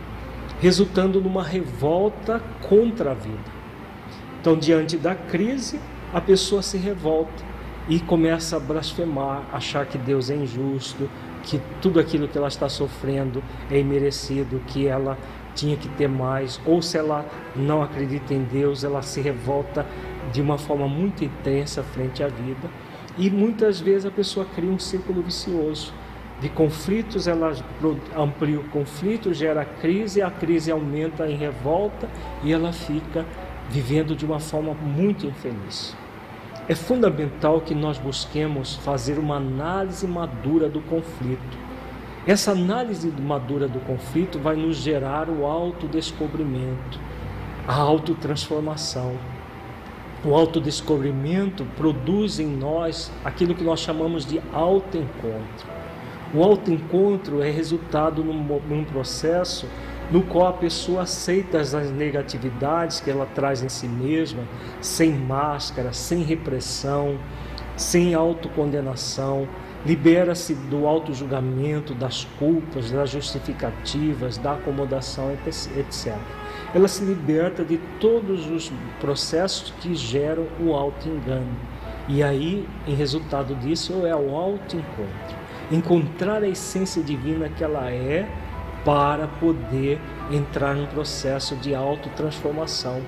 resultando 0.60 1.20
numa 1.20 1.42
revolta 1.42 2.40
contra 2.60 3.12
a 3.12 3.14
vida. 3.14 3.62
Então, 4.40 4.56
diante 4.56 4.96
da 4.96 5.14
crise, 5.14 5.80
a 6.12 6.20
pessoa 6.20 6.62
se 6.62 6.76
revolta 6.76 7.52
e 7.88 7.98
começa 8.00 8.56
a 8.56 8.60
blasfemar, 8.60 9.42
achar 9.52 9.86
que 9.86 9.98
Deus 9.98 10.30
é 10.30 10.36
injusto, 10.36 11.08
que 11.42 11.60
tudo 11.80 11.98
aquilo 11.98 12.28
que 12.28 12.38
ela 12.38 12.48
está 12.48 12.68
sofrendo 12.68 13.42
é 13.70 13.78
imerecido, 13.78 14.60
que 14.66 14.86
ela 14.86 15.18
tinha 15.54 15.76
que 15.76 15.88
ter 15.88 16.08
mais, 16.08 16.60
ou 16.64 16.80
se 16.80 16.96
ela 16.96 17.26
não 17.54 17.82
acredita 17.82 18.32
em 18.32 18.42
Deus, 18.44 18.84
ela 18.84 19.02
se 19.02 19.20
revolta 19.20 19.86
de 20.32 20.40
uma 20.40 20.56
forma 20.56 20.88
muito 20.88 21.24
intensa 21.24 21.82
frente 21.82 22.22
à 22.22 22.28
vida. 22.28 22.70
E 23.18 23.28
muitas 23.28 23.78
vezes 23.78 24.06
a 24.06 24.10
pessoa 24.10 24.46
cria 24.46 24.70
um 24.70 24.78
círculo 24.78 25.22
vicioso 25.22 25.92
de 26.40 26.48
conflitos, 26.48 27.28
ela 27.28 27.52
amplia 28.16 28.58
o 28.58 28.64
conflito, 28.64 29.32
gera 29.32 29.64
crise, 29.64 30.22
a 30.22 30.30
crise 30.30 30.72
aumenta 30.72 31.28
em 31.28 31.36
revolta 31.36 32.08
e 32.42 32.52
ela 32.52 32.72
fica 32.72 33.24
vivendo 33.70 34.16
de 34.16 34.24
uma 34.24 34.40
forma 34.40 34.74
muito 34.74 35.26
infeliz. 35.26 35.94
É 36.68 36.76
fundamental 36.76 37.60
que 37.60 37.74
nós 37.74 37.98
busquemos 37.98 38.76
fazer 38.76 39.18
uma 39.18 39.36
análise 39.36 40.06
madura 40.06 40.68
do 40.68 40.80
conflito. 40.80 41.58
Essa 42.24 42.52
análise 42.52 43.10
madura 43.10 43.66
do 43.66 43.80
conflito 43.80 44.38
vai 44.38 44.54
nos 44.54 44.76
gerar 44.76 45.28
o 45.28 45.44
autodescobrimento, 45.44 47.00
a 47.66 47.74
autotransformação. 47.74 49.16
O 50.24 50.36
autodescobrimento 50.36 51.66
produz 51.76 52.38
em 52.38 52.46
nós 52.46 53.10
aquilo 53.24 53.56
que 53.56 53.64
nós 53.64 53.80
chamamos 53.80 54.24
de 54.24 54.40
autoencontro. 54.52 55.66
O 56.32 56.44
autoencontro 56.44 57.42
é 57.42 57.50
resultado 57.50 58.22
num, 58.22 58.60
num 58.68 58.84
processo 58.84 59.66
no 60.12 60.22
qual 60.22 60.48
a 60.48 60.52
pessoa 60.52 61.02
aceita 61.02 61.58
as 61.58 61.72
negatividades 61.90 63.00
que 63.00 63.10
ela 63.10 63.26
traz 63.34 63.62
em 63.62 63.68
si 63.70 63.88
mesma, 63.88 64.44
sem 64.78 65.10
máscara, 65.10 65.94
sem 65.94 66.22
repressão, 66.22 67.18
sem 67.76 68.12
autocondenação, 68.12 69.48
libera-se 69.86 70.54
do 70.54 70.86
auto-julgamento, 70.86 71.94
das 71.94 72.24
culpas, 72.38 72.90
das 72.90 73.08
justificativas, 73.08 74.36
da 74.36 74.52
acomodação, 74.52 75.32
etc. 75.32 76.14
Ela 76.74 76.88
se 76.88 77.02
liberta 77.04 77.64
de 77.64 77.78
todos 77.98 78.50
os 78.50 78.70
processos 79.00 79.72
que 79.80 79.94
geram 79.94 80.46
o 80.60 80.74
auto-engano. 80.74 81.56
E 82.06 82.22
aí, 82.22 82.68
em 82.86 82.94
resultado 82.94 83.54
disso, 83.54 84.06
é 84.06 84.14
o 84.14 84.36
auto-encontro 84.36 85.42
encontrar 85.70 86.42
a 86.42 86.48
essência 86.48 87.02
divina 87.02 87.48
que 87.48 87.64
ela 87.64 87.90
é 87.90 88.28
para 88.84 89.26
poder 89.26 90.00
entrar 90.30 90.74
num 90.74 90.86
processo 90.86 91.56
de 91.56 91.74
autotransformação. 91.74 93.00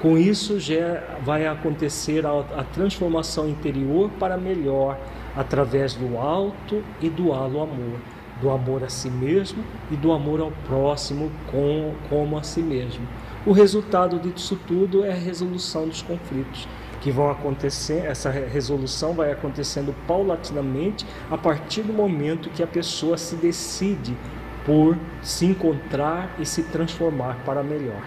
Com 0.00 0.16
isso 0.16 0.58
já 0.58 1.02
vai 1.22 1.46
acontecer 1.46 2.24
a, 2.26 2.30
a 2.56 2.64
transformação 2.64 3.48
interior 3.48 4.10
para 4.18 4.36
melhor, 4.36 4.98
através 5.36 5.94
do 5.94 6.16
alto 6.16 6.82
e 7.00 7.08
do 7.08 7.32
alo 7.32 7.60
amor, 7.60 8.00
do 8.40 8.50
amor 8.50 8.82
a 8.82 8.88
si 8.88 9.10
mesmo 9.10 9.62
e 9.90 9.96
do 9.96 10.10
amor 10.12 10.40
ao 10.40 10.50
próximo 10.66 11.30
com, 11.50 11.94
como 12.08 12.38
a 12.38 12.42
si 12.42 12.62
mesmo. 12.62 13.06
O 13.46 13.52
resultado 13.52 14.18
disso 14.18 14.58
tudo 14.66 15.04
é 15.04 15.12
a 15.12 15.14
resolução 15.14 15.86
dos 15.86 16.02
conflitos 16.02 16.66
que 17.00 17.10
vão 17.10 17.30
acontecer, 17.30 18.04
essa 18.04 18.30
resolução 18.30 19.14
vai 19.14 19.32
acontecendo 19.32 19.94
paulatinamente 20.06 21.06
a 21.30 21.38
partir 21.38 21.82
do 21.82 21.92
momento 21.92 22.50
que 22.50 22.62
a 22.62 22.66
pessoa 22.66 23.16
se 23.16 23.36
decide 23.36 24.14
por 24.64 24.96
se 25.22 25.46
encontrar 25.46 26.34
e 26.38 26.46
se 26.46 26.62
transformar 26.64 27.36
para 27.44 27.62
melhor. 27.62 28.02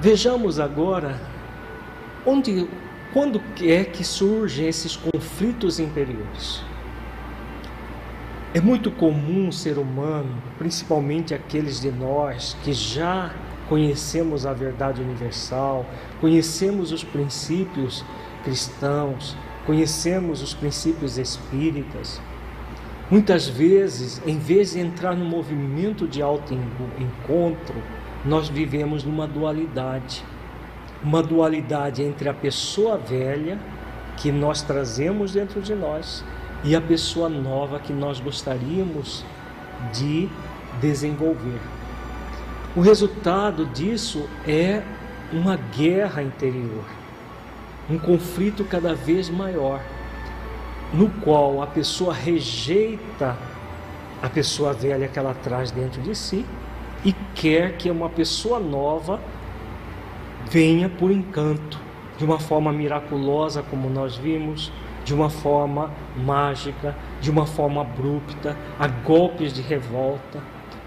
Vejamos 0.00 0.60
agora 0.60 1.20
onde 2.24 2.68
quando 3.12 3.40
é 3.62 3.84
que 3.84 4.04
surgem 4.04 4.68
esses 4.68 4.96
conflitos 4.96 5.78
interiores. 5.78 6.62
É 8.52 8.60
muito 8.60 8.90
comum 8.90 9.48
o 9.48 9.52
ser 9.52 9.78
humano, 9.78 10.42
principalmente 10.58 11.34
aqueles 11.34 11.80
de 11.80 11.90
nós 11.90 12.56
que 12.62 12.72
já 12.72 13.34
conhecemos 13.68 14.46
a 14.46 14.52
verdade 14.52 15.02
universal, 15.02 15.86
conhecemos 16.20 16.92
os 16.92 17.04
princípios 17.04 18.04
cristãos, 18.44 19.36
conhecemos 19.66 20.42
os 20.42 20.54
princípios 20.54 21.18
espíritas. 21.18 22.20
Muitas 23.08 23.46
vezes, 23.46 24.20
em 24.26 24.36
vez 24.36 24.72
de 24.72 24.80
entrar 24.80 25.14
no 25.14 25.24
movimento 25.24 26.08
de 26.08 26.20
auto-encontro, 26.20 27.80
nós 28.24 28.48
vivemos 28.48 29.04
numa 29.04 29.28
dualidade. 29.28 30.24
Uma 31.04 31.22
dualidade 31.22 32.02
entre 32.02 32.28
a 32.28 32.34
pessoa 32.34 32.96
velha, 32.98 33.60
que 34.16 34.32
nós 34.32 34.60
trazemos 34.60 35.34
dentro 35.34 35.60
de 35.60 35.72
nós, 35.72 36.24
e 36.64 36.74
a 36.74 36.80
pessoa 36.80 37.28
nova 37.28 37.78
que 37.78 37.92
nós 37.92 38.18
gostaríamos 38.18 39.24
de 39.92 40.28
desenvolver. 40.80 41.60
O 42.74 42.80
resultado 42.80 43.66
disso 43.66 44.28
é 44.48 44.82
uma 45.32 45.56
guerra 45.56 46.24
interior, 46.24 46.84
um 47.88 47.98
conflito 47.98 48.64
cada 48.64 48.94
vez 48.94 49.30
maior, 49.30 49.80
no 50.92 51.08
qual 51.22 51.62
a 51.62 51.66
pessoa 51.66 52.12
rejeita 52.12 53.36
a 54.22 54.28
pessoa 54.28 54.72
velha 54.72 55.08
que 55.08 55.18
ela 55.18 55.34
traz 55.34 55.70
dentro 55.70 56.00
de 56.00 56.14
si 56.14 56.44
e 57.04 57.12
quer 57.34 57.76
que 57.76 57.90
uma 57.90 58.08
pessoa 58.08 58.58
nova 58.58 59.20
venha 60.50 60.88
por 60.88 61.10
encanto, 61.10 61.78
de 62.16 62.24
uma 62.24 62.38
forma 62.38 62.72
miraculosa, 62.72 63.62
como 63.62 63.90
nós 63.90 64.16
vimos, 64.16 64.72
de 65.04 65.14
uma 65.14 65.28
forma 65.28 65.90
mágica, 66.16 66.96
de 67.20 67.30
uma 67.30 67.46
forma 67.46 67.82
abrupta, 67.82 68.56
a 68.78 68.88
golpes 68.88 69.52
de 69.52 69.62
revolta. 69.62 70.40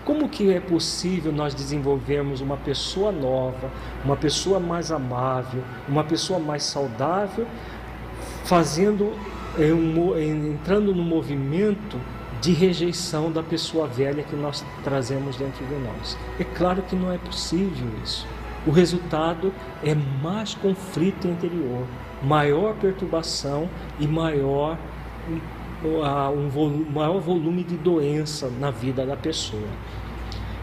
Como 0.03 0.27
que 0.27 0.51
é 0.51 0.60
possível 0.60 1.32
nós 1.32 1.53
desenvolvermos 1.53 2.41
uma 2.41 2.58
pessoa 2.58 3.12
nova, 3.12 3.70
uma 4.03 4.18
pessoa 4.18 4.60
mais 4.60 4.91
amável, 4.91 5.63
uma 5.88 6.03
pessoa 6.03 6.39
mais 6.39 6.63
saudável, 6.63 7.46
fazendo 8.44 9.13
entrando 9.58 10.94
no 10.94 11.03
movimento 11.03 12.00
de 12.41 12.53
rejeição 12.53 13.32
da 13.32 13.44
pessoa 13.44 13.88
velha 13.88 14.24
que 14.24 14.36
nós 14.36 14.63
trazemos 14.84 15.36
dentro 15.36 15.65
de 15.65 15.75
nós? 15.75 16.18
É 16.39 16.44
claro 16.44 16.82
que 16.84 16.96
não 16.96 17.12
é 17.12 17.18
possível 17.18 17.88
isso. 18.03 18.27
o 18.68 18.72
resultado 18.72 19.53
é 19.84 19.96
mais 20.22 20.53
conflito 20.53 21.27
interior, 21.27 21.86
maior 22.22 22.75
perturbação 22.75 23.70
e 24.00 24.08
maior 24.08 24.77
um 25.84 26.50
volume, 26.50 26.86
maior 26.89 27.20
volume 27.20 27.63
de 27.63 27.77
doença 27.77 28.51
na 28.60 28.70
vida 28.70 29.06
da 29.06 29.15
pessoa. 29.15 29.70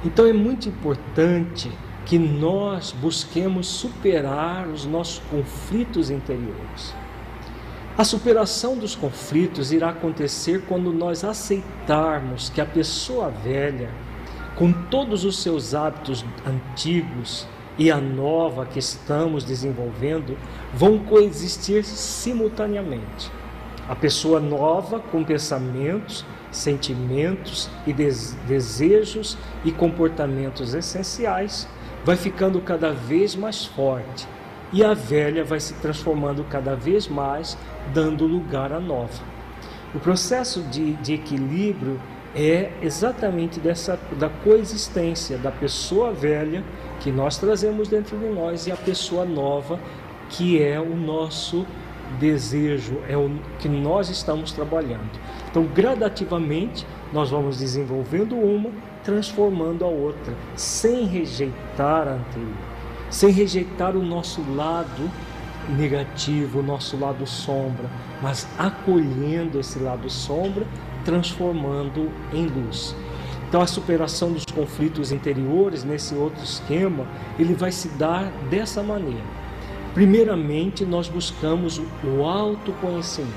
Então 0.05 0.27
é 0.27 0.33
muito 0.33 0.69
importante 0.69 1.71
que 2.05 2.19
nós 2.19 2.93
busquemos 2.93 3.67
superar 3.67 4.69
os 4.69 4.85
nossos 4.85 5.21
conflitos 5.31 6.11
interiores. 6.11 6.95
A 7.99 8.05
superação 8.05 8.77
dos 8.77 8.95
conflitos 8.95 9.73
irá 9.73 9.89
acontecer 9.89 10.65
quando 10.69 10.93
nós 10.93 11.25
aceitarmos 11.25 12.51
que 12.51 12.61
a 12.61 12.67
pessoa 12.67 13.31
velha, 13.31 13.89
com 14.55 14.71
todos 14.71 15.25
os 15.25 15.43
seus 15.43 15.75
hábitos 15.75 16.23
antigos 16.47 17.49
e 17.79 17.91
a 17.91 17.99
nova 17.99 18.67
que 18.67 18.79
estamos 18.79 19.45
desenvolvendo, 19.45 20.37
vão 20.75 20.99
coexistir 20.99 21.85
simultaneamente. 21.85 23.33
A 23.89 23.95
pessoa 23.95 24.41
nova 24.41 25.01
com 25.01 25.25
pensamentos, 25.25 26.23
sentimentos 26.53 27.71
e 27.87 27.95
desejos 27.95 29.39
e 29.65 29.73
comportamentos 29.73 30.75
essenciais 30.75 31.67
vai 32.05 32.17
ficando 32.17 32.61
cada 32.61 32.93
vez 32.93 33.35
mais 33.35 33.65
forte 33.65 34.29
e 34.77 34.85
a 34.85 34.93
velha 34.93 35.43
vai 35.43 35.59
se 35.59 35.73
transformando 35.75 36.45
cada 36.45 36.77
vez 36.77 37.09
mais, 37.09 37.57
dando 37.95 38.27
lugar 38.27 38.75
à 38.75 38.79
nova. 38.79 39.25
O 39.95 39.99
processo 39.99 40.61
de, 40.65 40.93
de 40.97 41.15
equilíbrio 41.15 41.99
é 42.35 42.71
exatamente 42.83 43.59
dessa 43.59 43.99
da 44.19 44.29
coexistência 44.29 45.39
da 45.39 45.51
pessoa 45.51 46.13
velha 46.13 46.63
que 47.01 47.11
nós 47.11 47.39
trazemos 47.39 47.89
dentro 47.89 48.19
de 48.19 48.27
nós 48.27 48.67
e 48.67 48.71
a 48.71 48.77
pessoa 48.77 49.25
nova 49.25 49.81
que 50.29 50.63
é 50.63 50.79
o 50.79 50.95
nosso 50.95 51.67
desejo, 52.21 52.99
é 53.09 53.17
o 53.17 53.31
que 53.59 53.71
nós 53.71 54.11
estamos 54.11 54.53
trabalhando. 54.53 55.11
Então, 55.51 55.65
gradativamente, 55.65 56.87
nós 57.15 57.31
vamos 57.31 57.59
desenvolvendo 57.59 58.37
uma, 58.37 58.71
transformando 59.03 59.87
a 59.87 59.89
outra, 59.89 60.35
sem 60.55 61.07
rejeitar 61.07 62.07
a 62.07 62.13
anterior, 62.13 62.76
sem 63.11 63.31
rejeitar 63.31 63.97
o 63.97 64.03
nosso 64.03 64.41
lado 64.55 65.11
negativo, 65.77 66.61
o 66.61 66.63
nosso 66.63 66.97
lado 66.97 67.27
sombra, 67.27 67.91
mas 68.23 68.47
acolhendo 68.59 69.59
esse 69.59 69.79
lado 69.79 70.09
sombra, 70.09 70.67
transformando 71.05 72.11
em 72.33 72.47
luz. 72.47 72.95
Então 73.49 73.61
a 73.61 73.67
superação 73.67 74.33
dos 74.33 74.45
conflitos 74.45 75.13
interiores 75.13 75.85
nesse 75.85 76.15
outro 76.15 76.43
esquema, 76.43 77.07
ele 77.39 77.55
vai 77.55 77.73
se 77.73 77.89
dar 77.91 78.31
dessa 78.51 78.83
maneira 78.83 79.47
Primeiramente, 79.97 80.85
nós 80.85 81.09
buscamos 81.09 81.81
o 82.05 82.23
autoconhecimento. 82.23 83.33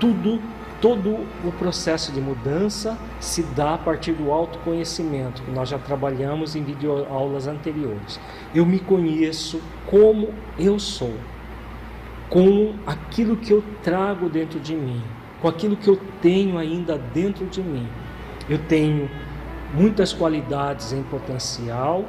Tudo, 0.00 0.42
todo 0.82 1.10
o 1.44 1.52
processo 1.52 2.10
de 2.10 2.20
mudança 2.20 2.98
se 3.20 3.42
dá 3.44 3.74
a 3.74 3.78
partir 3.78 4.12
do 4.12 4.32
autoconhecimento, 4.32 5.40
que 5.42 5.50
nós 5.52 5.68
já 5.68 5.78
trabalhamos 5.78 6.56
em 6.56 6.64
videoaulas 6.64 7.46
anteriores. 7.46 8.20
Eu 8.52 8.66
me 8.66 8.80
conheço 8.80 9.62
como 9.86 10.34
eu 10.58 10.80
sou, 10.80 11.14
com 12.28 12.74
aquilo 12.84 13.36
que 13.36 13.52
eu 13.52 13.62
trago 13.84 14.28
dentro 14.28 14.58
de 14.58 14.74
mim, 14.74 15.00
com 15.40 15.46
aquilo 15.46 15.76
que 15.76 15.88
eu 15.88 15.98
tenho 16.20 16.58
ainda 16.58 16.98
dentro 16.98 17.46
de 17.46 17.62
mim. 17.62 17.86
Eu 18.50 18.58
tenho 18.58 19.08
muitas 19.72 20.12
qualidades 20.12 20.92
em 20.92 21.04
potencial, 21.04 22.04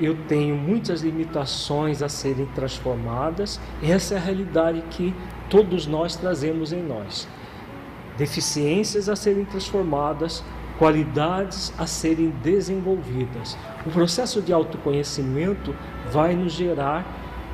eu 0.00 0.16
tenho 0.26 0.56
muitas 0.56 1.02
limitações 1.02 2.02
a 2.02 2.08
serem 2.08 2.46
transformadas. 2.56 3.60
Essa 3.80 4.14
é 4.14 4.16
a 4.18 4.20
realidade 4.20 4.82
que 4.90 5.14
todos 5.48 5.86
nós 5.86 6.16
trazemos 6.16 6.72
em 6.72 6.82
nós. 6.82 7.28
Deficiências 8.16 9.08
a 9.08 9.16
serem 9.16 9.44
transformadas, 9.44 10.44
qualidades 10.78 11.72
a 11.78 11.86
serem 11.86 12.30
desenvolvidas. 12.42 13.56
O 13.84 13.90
processo 13.90 14.40
de 14.40 14.52
autoconhecimento 14.52 15.74
vai 16.10 16.34
nos 16.34 16.52
gerar 16.52 17.04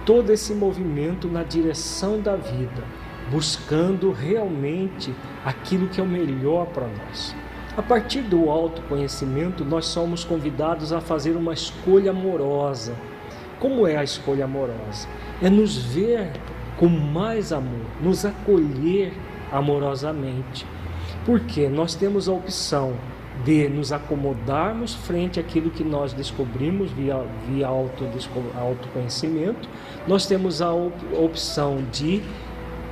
todo 0.05 0.31
esse 0.31 0.55
movimento 0.55 1.29
na 1.29 1.43
direção 1.43 2.21
da 2.21 2.37
vida, 2.37 2.85
buscando 3.31 4.13
realmente 4.13 5.15
aquilo 5.45 5.89
que 5.89 6.01
é 6.01 6.05
o 6.05 6.07
melhor 6.07 6.67
para 6.67 6.87
nós. 6.87 7.35
A 7.77 7.83
partir 7.83 8.23
do 8.23 8.51
autoconhecimento, 8.51 9.65
nós 9.65 9.87
somos 9.87 10.25
convidados 10.25 10.93
a 10.93 11.01
fazer 11.01 11.37
uma 11.37 11.53
escolha 11.53 12.11
amorosa. 12.11 12.95
Como 13.59 13.87
é 13.87 13.97
a 13.97 14.05
escolha 14.05 14.45
amorosa? 14.45 15.09
É 15.41 15.49
nos 15.49 15.77
ver 15.77 16.33
com 16.77 16.89
mais 16.89 17.53
amor, 17.53 17.87
nos 18.03 18.25
acolher 18.25 19.13
amorosamente. 19.53 20.67
Porque 21.25 21.69
nós 21.69 21.95
temos 21.95 22.29
a 22.29 22.33
opção 22.33 22.95
de 23.45 23.69
nos 23.69 23.93
acomodarmos 23.93 24.95
frente 24.95 25.41
àquilo 25.41 25.71
que 25.71 25.83
nós 25.83 26.13
descobrimos 26.13 26.91
via, 26.93 27.25
via 27.49 27.67
auto, 27.67 28.05
autoconhecimento, 28.59 29.69
nós 30.07 30.27
temos 30.27 30.61
a 30.61 30.73
opção 30.73 31.79
de 31.91 32.23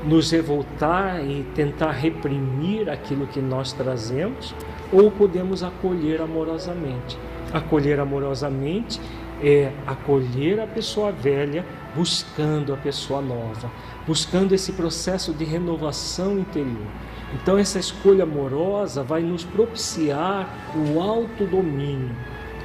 nos 0.05 0.31
revoltar 0.31 1.25
e 1.25 1.45
tentar 1.55 1.91
reprimir 1.91 2.89
aquilo 2.89 3.27
que 3.27 3.41
nós 3.41 3.73
trazemos, 3.73 4.55
ou 4.93 5.11
podemos 5.11 5.63
acolher 5.63 6.21
amorosamente. 6.21 7.19
Acolher 7.53 7.99
amorosamente 7.99 9.01
é 9.43 9.73
acolher 9.87 10.61
a 10.61 10.67
pessoa 10.67 11.13
velha 11.13 11.65
buscando 11.95 12.73
a 12.73 12.77
pessoa 12.77 13.21
nova, 13.21 13.71
buscando 14.09 14.55
esse 14.55 14.73
processo 14.73 15.35
de 15.35 15.45
renovação 15.45 16.39
interior. 16.39 16.89
Então, 17.35 17.59
essa 17.59 17.79
escolha 17.79 18.23
amorosa 18.23 19.03
vai 19.03 19.23
nos 19.23 19.45
propiciar 19.45 20.49
o 20.75 20.99
autodomínio, 20.99 22.17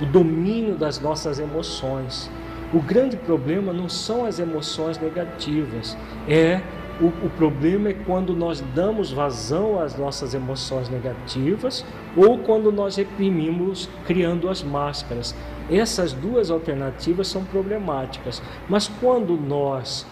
o 0.01 0.05
domínio 0.05 0.75
das 0.75 1.01
nossas 1.01 1.39
emoções. 1.39 2.31
O 2.73 2.79
grande 2.79 3.17
problema 3.17 3.73
não 3.73 3.89
são 3.89 4.25
as 4.25 4.39
emoções 4.39 4.97
negativas, 4.97 5.97
é 6.29 6.61
o, 7.01 7.07
o, 7.07 7.29
problema 7.35 7.89
é 7.89 7.93
quando 7.93 8.33
nós 8.33 8.61
damos 8.73 9.11
vazão 9.11 9.81
às 9.81 9.97
nossas 9.97 10.33
emoções 10.33 10.87
negativas 10.89 11.83
ou 12.15 12.37
quando 12.37 12.71
nós 12.71 12.95
reprimimos 12.95 13.89
criando 14.05 14.47
as 14.47 14.63
máscaras. 14.63 15.35
Essas 15.69 16.13
duas 16.13 16.49
alternativas 16.51 17.27
são 17.27 17.43
problemáticas, 17.43 18.41
mas 18.69 18.87
quando 18.87 19.35
nós 19.35 20.05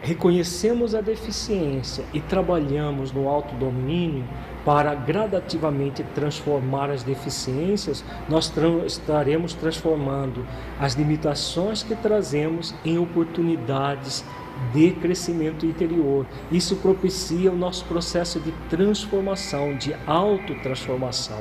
reconhecemos 0.00 0.94
a 0.94 1.00
deficiência 1.00 2.04
e 2.12 2.20
trabalhamos 2.20 3.12
no 3.12 3.28
autodomínio 3.28 4.24
para 4.64 4.94
gradativamente 4.94 6.02
transformar 6.14 6.90
as 6.90 7.02
deficiências, 7.02 8.04
nós 8.28 8.48
tra 8.48 8.68
estaremos 8.86 9.54
transformando 9.54 10.44
as 10.78 10.94
limitações 10.94 11.82
que 11.82 11.96
trazemos 11.96 12.74
em 12.84 12.98
oportunidades 12.98 14.24
de 14.72 14.90
crescimento 14.92 15.64
interior. 15.64 16.26
Isso 16.50 16.76
propicia 16.76 17.50
o 17.50 17.56
nosso 17.56 17.84
processo 17.86 18.40
de 18.40 18.52
transformação, 18.68 19.76
de 19.76 19.94
autotransformação. 20.06 21.38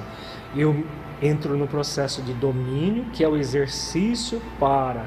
Eu 0.56 0.86
entro 1.22 1.58
no 1.58 1.68
processo 1.68 2.22
de 2.22 2.34
domínio, 2.34 3.06
que 3.12 3.24
é 3.24 3.28
o 3.28 3.36
exercício 3.36 4.42
para 4.60 5.06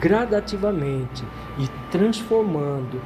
gradativamente 0.00 1.24
e 1.58 1.68
transformando 1.90 3.00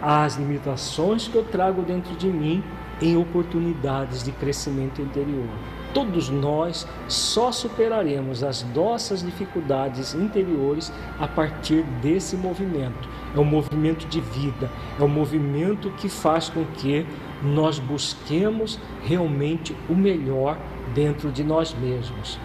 as 0.00 0.36
limitações 0.36 1.26
que 1.26 1.36
eu 1.36 1.44
trago 1.44 1.82
dentro 1.82 2.14
de 2.16 2.28
mim 2.28 2.62
em 3.00 3.16
oportunidades 3.16 4.22
de 4.22 4.32
crescimento 4.32 5.02
interior. 5.02 5.48
Todos 5.92 6.28
nós 6.28 6.86
só 7.08 7.50
superaremos 7.50 8.42
as 8.42 8.62
nossas 8.74 9.22
dificuldades 9.22 10.14
interiores 10.14 10.92
a 11.18 11.26
partir 11.26 11.82
desse 12.02 12.36
movimento. 12.36 13.08
É 13.34 13.40
um 13.40 13.44
movimento 13.44 14.06
de 14.06 14.20
vida, 14.20 14.70
é 14.98 15.02
um 15.02 15.08
movimento 15.08 15.90
que 15.92 16.08
faz 16.08 16.48
com 16.48 16.64
que 16.64 17.06
nós 17.42 17.78
busquemos 17.78 18.78
realmente 19.02 19.74
o 19.88 19.94
melhor 19.94 20.58
dentro 20.94 21.30
de 21.30 21.42
nós 21.42 21.74
mesmos. 21.74 22.38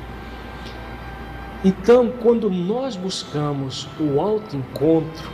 Então, 1.64 2.12
quando 2.24 2.50
nós 2.50 2.96
buscamos 2.96 3.88
o 4.00 4.20
autoencontro, 4.20 5.30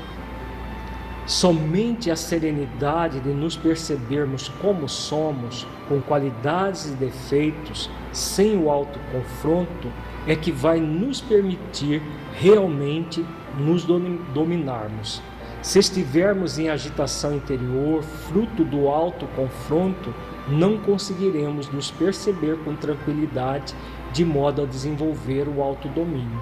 somente 1.25 2.11
a 2.11 2.17
serenidade 2.17 3.21
de 3.21 3.29
nos 3.29 3.55
percebermos 3.55 4.49
como 4.61 4.89
somos, 4.89 5.65
com 5.87 6.01
qualidades 6.01 6.87
e 6.87 6.95
defeitos, 6.95 7.89
sem 8.11 8.57
o 8.57 8.69
autoconfronto, 8.69 9.89
é 10.27 10.35
que 10.35 10.51
vai 10.51 10.81
nos 10.81 11.21
permitir 11.21 12.01
realmente 12.33 13.25
nos 13.57 13.85
dominarmos. 13.85 15.21
Se 15.61 15.79
estivermos 15.79 16.59
em 16.59 16.69
agitação 16.69 17.35
interior, 17.35 18.03
fruto 18.03 18.65
do 18.65 18.89
autoconfronto, 18.89 20.13
não 20.49 20.77
conseguiremos 20.77 21.69
nos 21.71 21.89
perceber 21.89 22.57
com 22.65 22.75
tranquilidade 22.75 23.73
de 24.17 24.25
modo 24.25 24.63
a 24.63 24.65
desenvolver 24.65 25.47
o 25.47 25.61
autodomínio. 25.61 26.41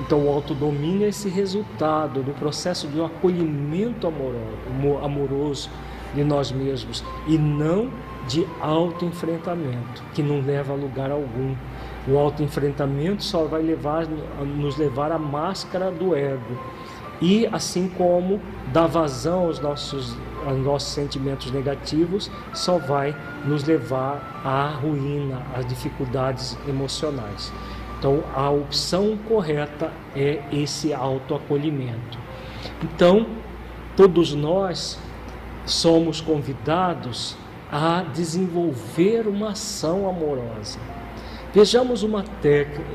Então, 0.00 0.24
o 0.26 0.28
autodomínio 0.28 1.06
é 1.06 1.08
esse 1.08 1.28
resultado 1.28 2.22
do 2.22 2.30
processo 2.32 2.86
de 2.86 3.00
um 3.00 3.04
acolhimento 3.04 4.06
amoroso, 4.06 5.68
de 6.14 6.22
nós 6.22 6.52
mesmos 6.52 7.04
e 7.26 7.36
não 7.36 7.90
de 8.28 8.46
autoenfrentamento, 8.60 10.04
que 10.14 10.22
não 10.22 10.40
leva 10.40 10.72
a 10.72 10.76
lugar 10.76 11.10
algum. 11.10 11.56
O 12.06 12.16
autoenfrentamento 12.16 13.24
só 13.24 13.42
vai 13.44 13.60
levar, 13.60 14.06
nos 14.06 14.76
levar 14.76 15.10
à 15.10 15.18
máscara 15.18 15.90
do 15.90 16.14
ego. 16.14 16.56
E 17.20 17.44
assim 17.48 17.88
como 17.88 18.40
dar 18.72 18.86
vazão 18.86 19.46
aos 19.46 19.58
nossos, 19.58 20.16
aos 20.46 20.58
nossos 20.58 20.92
sentimentos 20.92 21.50
negativos, 21.50 22.30
só 22.54 22.78
vai 22.78 23.14
nos 23.44 23.64
levar 23.64 24.40
à 24.44 24.68
ruína, 24.68 25.42
às 25.54 25.66
dificuldades 25.66 26.56
emocionais. 26.68 27.52
Então, 27.98 28.22
a 28.34 28.48
opção 28.50 29.18
correta 29.28 29.90
é 30.14 30.42
esse 30.52 30.94
autoacolhimento. 30.94 32.18
Então, 32.82 33.26
todos 33.96 34.34
nós 34.34 34.98
somos 35.64 36.20
convidados 36.20 37.36
a 37.70 38.02
desenvolver 38.02 39.26
uma 39.26 39.50
ação 39.50 40.08
amorosa. 40.08 40.78
Vejamos 41.52 42.02
uma, 42.02 42.24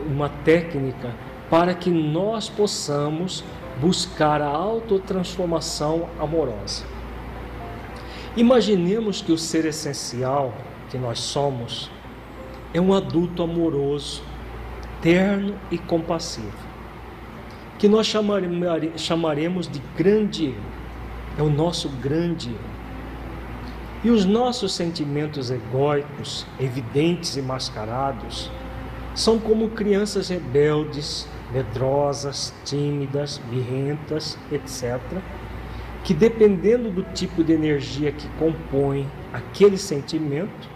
uma 0.08 0.30
técnica 0.30 1.14
para 1.50 1.74
que 1.74 1.90
nós 1.90 2.48
possamos 2.48 3.44
buscar 3.82 4.42
a 4.42 4.48
autotransformação 4.48 6.08
amorosa. 6.20 6.86
Imaginemos 8.36 9.22
que 9.22 9.34
o 9.34 9.38
ser 9.38 9.66
essencial 9.66 10.54
que 10.90 10.98
nós 10.98 11.20
somos 11.20 11.92
é 12.74 12.80
um 12.80 12.94
adulto 12.94 13.44
amoroso, 13.44 14.24
terno 15.02 15.56
e 15.70 15.78
compassivo, 15.78 16.56
que 17.78 17.90
nós 17.90 18.08
chamaremos 18.08 19.68
de 19.68 19.82
grande 19.98 20.46
eu. 20.46 20.82
É 21.38 21.42
o 21.42 21.50
nosso 21.50 21.90
grande 21.90 22.50
eu. 22.50 22.72
E 24.04 24.10
os 24.10 24.24
nossos 24.24 24.74
sentimentos 24.74 25.52
egóicos, 25.52 26.46
evidentes 26.58 27.36
e 27.36 27.42
mascarados, 27.42 28.50
são 29.14 29.38
como 29.38 29.72
crianças 29.72 30.30
rebeldes, 30.30 31.28
medrosas, 31.52 32.54
tímidas, 32.64 33.42
birrentas, 33.50 34.38
etc., 34.52 35.02
que 36.04 36.14
dependendo 36.14 36.90
do 36.90 37.04
tipo 37.14 37.44
de 37.44 37.54
energia 37.54 38.12
que 38.12 38.28
compõe 38.40 39.08
aquele 39.32 39.78
sentimento, 39.78 40.70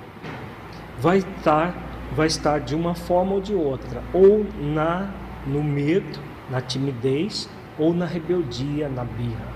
vai 0.99 1.17
estar, 1.17 1.75
vai 2.15 2.27
estar 2.27 2.59
de 2.59 2.75
uma 2.75 2.95
forma 2.95 3.33
ou 3.33 3.41
de 3.41 3.53
outra, 3.53 4.03
ou 4.13 4.45
na 4.59 5.11
no 5.45 5.63
medo, 5.63 6.19
na 6.49 6.61
timidez, 6.61 7.49
ou 7.77 7.93
na 7.93 8.05
rebeldia, 8.05 8.89
na 8.89 9.03
birra. 9.03 9.53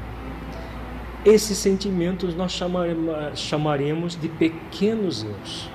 Esses 1.25 1.57
sentimentos 1.57 2.35
nós 2.35 2.57
chamaremos 3.35 4.15
de 4.15 4.29
pequenos 4.29 5.23
eus. 5.23 5.69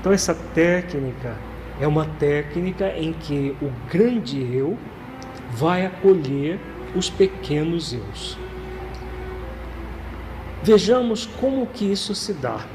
Então, 0.00 0.12
essa 0.12 0.34
técnica 0.34 1.36
é 1.80 1.86
uma 1.86 2.06
técnica 2.06 2.96
em 2.96 3.12
que 3.12 3.54
o 3.60 3.70
grande 3.90 4.40
eu 4.54 4.78
vai 5.50 5.84
acolher 5.84 6.58
os 6.94 7.10
pequenos 7.10 7.92
eus. 7.92 8.38
Vejamos 10.62 11.26
como 11.40 11.66
que 11.66 11.84
isso 11.84 12.14
se 12.14 12.32
dá. 12.32 12.66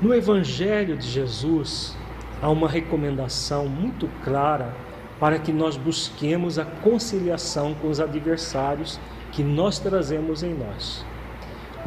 No 0.00 0.14
Evangelho 0.14 0.96
de 0.96 1.08
Jesus, 1.08 1.96
há 2.40 2.48
uma 2.48 2.68
recomendação 2.68 3.66
muito 3.66 4.08
clara 4.24 4.74
para 5.18 5.38
que 5.38 5.52
nós 5.52 5.76
busquemos 5.76 6.58
a 6.58 6.64
conciliação 6.64 7.74
com 7.74 7.88
os 7.88 8.00
adversários 8.00 8.98
que 9.32 9.42
nós 9.42 9.78
trazemos 9.78 10.42
em 10.42 10.54
nós. 10.54 11.04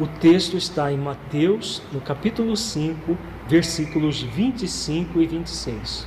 O 0.00 0.06
texto 0.06 0.56
está 0.56 0.90
em 0.90 0.96
Mateus, 0.96 1.82
no 1.92 2.00
capítulo 2.00 2.56
5, 2.56 3.16
versículos 3.48 4.22
25 4.22 5.20
e 5.20 5.26
26. 5.26 6.06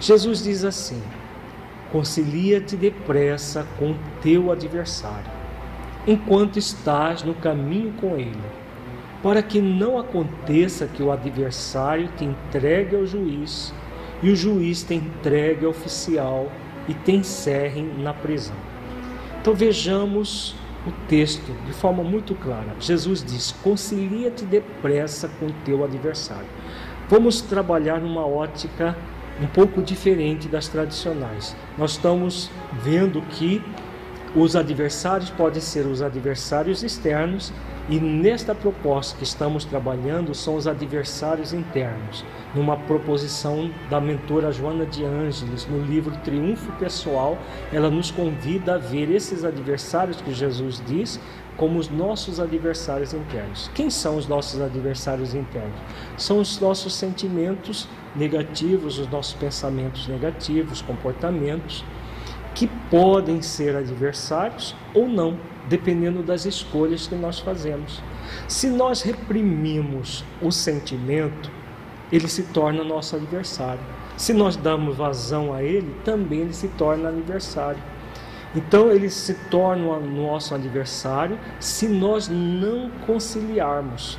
Jesus 0.00 0.42
diz 0.42 0.64
assim: 0.64 1.02
Concilia-te 1.92 2.76
depressa 2.76 3.66
com 3.78 3.94
teu 4.22 4.50
adversário, 4.50 5.30
enquanto 6.06 6.58
estás 6.58 7.22
no 7.22 7.34
caminho 7.34 7.92
com 7.94 8.16
ele, 8.16 8.42
para 9.22 9.42
que 9.42 9.60
não 9.60 9.98
aconteça 9.98 10.86
que 10.86 11.02
o 11.02 11.10
adversário 11.10 12.08
te 12.16 12.24
entregue 12.24 12.94
ao 12.94 13.06
juiz 13.06 13.72
e 14.22 14.30
o 14.30 14.36
juiz 14.36 14.82
te 14.82 14.94
entregue 14.94 15.64
ao 15.64 15.70
oficial 15.70 16.50
e 16.88 16.94
te 16.94 17.12
encerrem 17.12 17.86
na 17.98 18.12
prisão. 18.12 18.56
Então 19.40 19.54
vejamos 19.54 20.54
o 20.86 20.92
texto 21.08 21.52
de 21.66 21.72
forma 21.72 22.02
muito 22.02 22.34
clara. 22.34 22.74
Jesus 22.78 23.24
diz: 23.24 23.52
concilia-te 23.62 24.44
depressa 24.44 25.28
com 25.40 25.48
teu 25.64 25.84
adversário. 25.84 26.48
Vamos 27.08 27.40
trabalhar 27.40 28.00
numa 28.00 28.26
ótica 28.26 28.96
um 29.40 29.46
pouco 29.46 29.82
diferente 29.82 30.48
das 30.48 30.68
tradicionais. 30.68 31.56
Nós 31.76 31.92
estamos 31.92 32.50
vendo 32.72 33.20
que 33.22 33.62
os 34.34 34.56
adversários 34.56 35.30
podem 35.30 35.60
ser 35.60 35.86
os 35.86 36.02
adversários 36.02 36.82
externos 36.82 37.52
e 37.88 38.00
nesta 38.00 38.54
proposta 38.54 39.16
que 39.16 39.22
estamos 39.22 39.64
trabalhando 39.64 40.34
são 40.34 40.56
os 40.56 40.66
adversários 40.66 41.52
internos, 41.52 42.24
numa 42.54 42.76
proposição 42.76 43.70
da 43.88 44.00
mentora 44.00 44.50
Joana 44.50 44.86
de 44.86 45.04
Ângeles, 45.04 45.66
no 45.66 45.84
livro 45.84 46.16
Triunfo 46.24 46.72
Pessoal, 46.72 47.38
ela 47.72 47.90
nos 47.90 48.10
convida 48.10 48.74
a 48.74 48.78
ver 48.78 49.08
esses 49.10 49.44
adversários 49.44 50.20
que 50.20 50.34
Jesus 50.34 50.82
diz 50.84 51.20
como 51.56 51.78
os 51.78 51.88
nossos 51.88 52.40
adversários 52.40 53.12
internos. 53.12 53.70
Quem 53.74 53.88
são 53.88 54.16
os 54.16 54.26
nossos 54.26 54.60
adversários 54.60 55.34
internos? 55.34 55.78
São 56.16 56.40
os 56.40 56.58
nossos 56.58 56.94
sentimentos 56.94 57.86
negativos, 58.16 58.98
os 58.98 59.08
nossos 59.08 59.34
pensamentos 59.34 60.08
negativos, 60.08 60.82
comportamentos 60.82 61.84
que 62.54 62.68
podem 62.90 63.42
ser 63.42 63.76
adversários 63.76 64.74
ou 64.94 65.08
não 65.08 65.36
dependendo 65.68 66.22
das 66.22 66.44
escolhas 66.44 67.06
que 67.06 67.14
nós 67.14 67.38
fazemos. 67.38 68.02
Se 68.46 68.68
nós 68.68 69.02
reprimimos 69.02 70.24
o 70.40 70.50
sentimento, 70.50 71.50
ele 72.12 72.28
se 72.28 72.44
torna 72.44 72.84
nosso 72.84 73.16
adversário. 73.16 73.80
Se 74.16 74.32
nós 74.32 74.56
damos 74.56 74.96
vazão 74.96 75.52
a 75.52 75.62
ele, 75.62 75.94
também 76.04 76.40
ele 76.40 76.52
se 76.52 76.68
torna 76.68 77.08
adversário. 77.08 77.82
Então 78.54 78.90
ele 78.90 79.10
se 79.10 79.34
torna 79.50 79.98
nosso 79.98 80.54
adversário 80.54 81.38
se 81.58 81.88
nós 81.88 82.28
não 82.28 82.90
conciliarmos. 83.06 84.18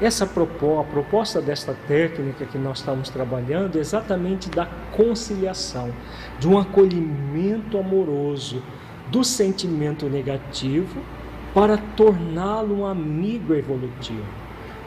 Essa 0.00 0.24
a 0.24 0.84
proposta 0.84 1.40
desta 1.40 1.72
técnica 1.86 2.44
que 2.44 2.58
nós 2.58 2.78
estamos 2.78 3.08
trabalhando 3.10 3.76
é 3.76 3.80
exatamente 3.80 4.50
da 4.50 4.66
conciliação, 4.96 5.92
de 6.40 6.48
um 6.48 6.58
acolhimento 6.58 7.78
amoroso, 7.78 8.60
do 9.08 9.22
sentimento 9.22 10.06
negativo 10.06 11.00
para 11.54 11.76
torná-lo 11.76 12.80
um 12.80 12.86
amigo 12.86 13.54
evolutivo. 13.54 14.26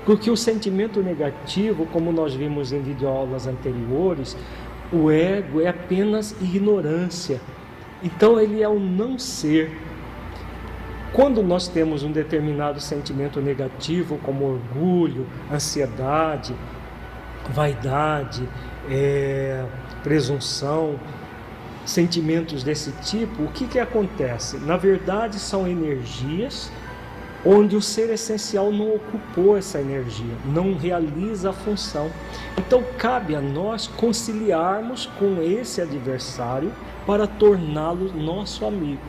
Porque 0.06 0.30
o 0.30 0.36
sentimento 0.36 1.02
negativo, 1.02 1.86
como 1.86 2.12
nós 2.12 2.34
vimos 2.34 2.74
em 2.74 2.82
videoaulas 2.82 3.48
anteriores, 3.48 4.38
o 4.92 5.10
ego 5.10 5.62
é 5.62 5.70
apenas 5.70 6.36
ignorância. 6.42 7.40
Então 8.04 8.40
ele 8.40 8.62
é 8.62 8.68
o 8.68 8.80
não 8.80 9.18
ser. 9.18 9.72
Quando 11.14 11.42
nós 11.42 11.68
temos 11.68 12.04
um 12.04 12.12
determinado 12.12 12.80
sentimento 12.80 13.42
negativo, 13.42 14.20
como 14.24 14.46
orgulho, 14.46 15.26
ansiedade, 15.52 16.54
vaidade, 17.50 18.48
é, 18.90 19.66
presunção, 20.04 21.00
sentimentos 21.86 22.64
desse 22.64 22.92
tipo, 23.04 23.44
o 23.44 23.48
que, 23.48 23.66
que 23.66 23.80
acontece? 23.80 24.58
Na 24.58 24.78
verdade, 24.78 25.40
são 25.40 25.68
energias 25.68 26.72
onde 27.46 27.76
o 27.76 27.82
ser 27.82 28.10
essencial 28.10 28.72
não 28.72 28.96
ocupou 28.96 29.58
essa 29.58 29.80
energia, 29.80 30.34
não 30.46 30.76
realiza 30.76 31.52
a 31.52 31.54
função. 31.54 32.12
Então, 32.58 32.84
cabe 32.98 33.36
a 33.36 33.42
nós 33.42 33.88
conciliarmos 33.88 35.06
com 35.18 35.42
esse 35.42 35.82
adversário 35.82 36.72
para 37.06 37.26
torná-lo 37.26 38.12
nosso 38.14 38.66
amigo, 38.66 39.02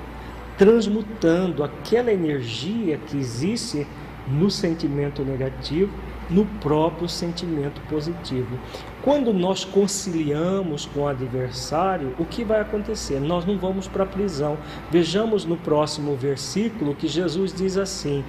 transmutando 0.59 1.63
aquela 1.63 2.13
energia 2.13 2.99
que 3.07 3.17
existe 3.17 3.87
no 4.27 4.51
sentimento 4.51 5.23
negativo 5.23 5.93
no 6.31 6.45
próprio 6.45 7.09
sentimento 7.09 7.81
positivo. 7.89 8.59
Quando 9.03 9.33
nós 9.33 9.65
conciliamos 9.65 10.87
com 10.87 11.01
o 11.01 11.09
adversário, 11.09 12.15
o 12.19 12.25
que 12.25 12.45
vai 12.45 12.61
acontecer? 12.61 13.21
Nós 13.21 13.47
não 13.47 13.57
vamos 13.57 13.89
para 13.89 14.03
a 14.03 14.07
prisão. 14.07 14.59
Vejamos 14.91 15.45
no 15.45 15.57
próximo 15.57 16.15
versículo 16.17 16.95
que 16.95 17.09
Jesus 17.09 17.53
diz 17.53 17.77
assim: 17.77 18.25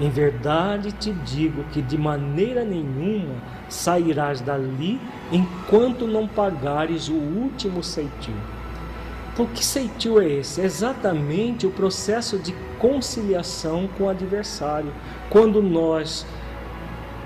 Em 0.00 0.10
verdade 0.10 0.92
te 0.92 1.12
digo 1.12 1.62
que 1.72 1.80
de 1.80 1.96
maneira 1.96 2.64
nenhuma 2.64 3.34
sairás 3.68 4.40
dali 4.40 5.00
enquanto 5.30 6.06
não 6.06 6.26
pagares 6.26 7.08
o 7.08 7.14
último 7.14 7.82
ceitil. 7.82 8.34
Então, 9.36 9.44
que 9.44 9.62
ceitil 9.62 10.18
é 10.18 10.26
esse? 10.26 10.62
É 10.62 10.64
exatamente 10.64 11.66
o 11.66 11.70
processo 11.70 12.38
de 12.38 12.54
conciliação 12.78 13.86
com 13.86 14.04
o 14.04 14.08
adversário. 14.08 14.90
Quando 15.28 15.62
nós, 15.62 16.24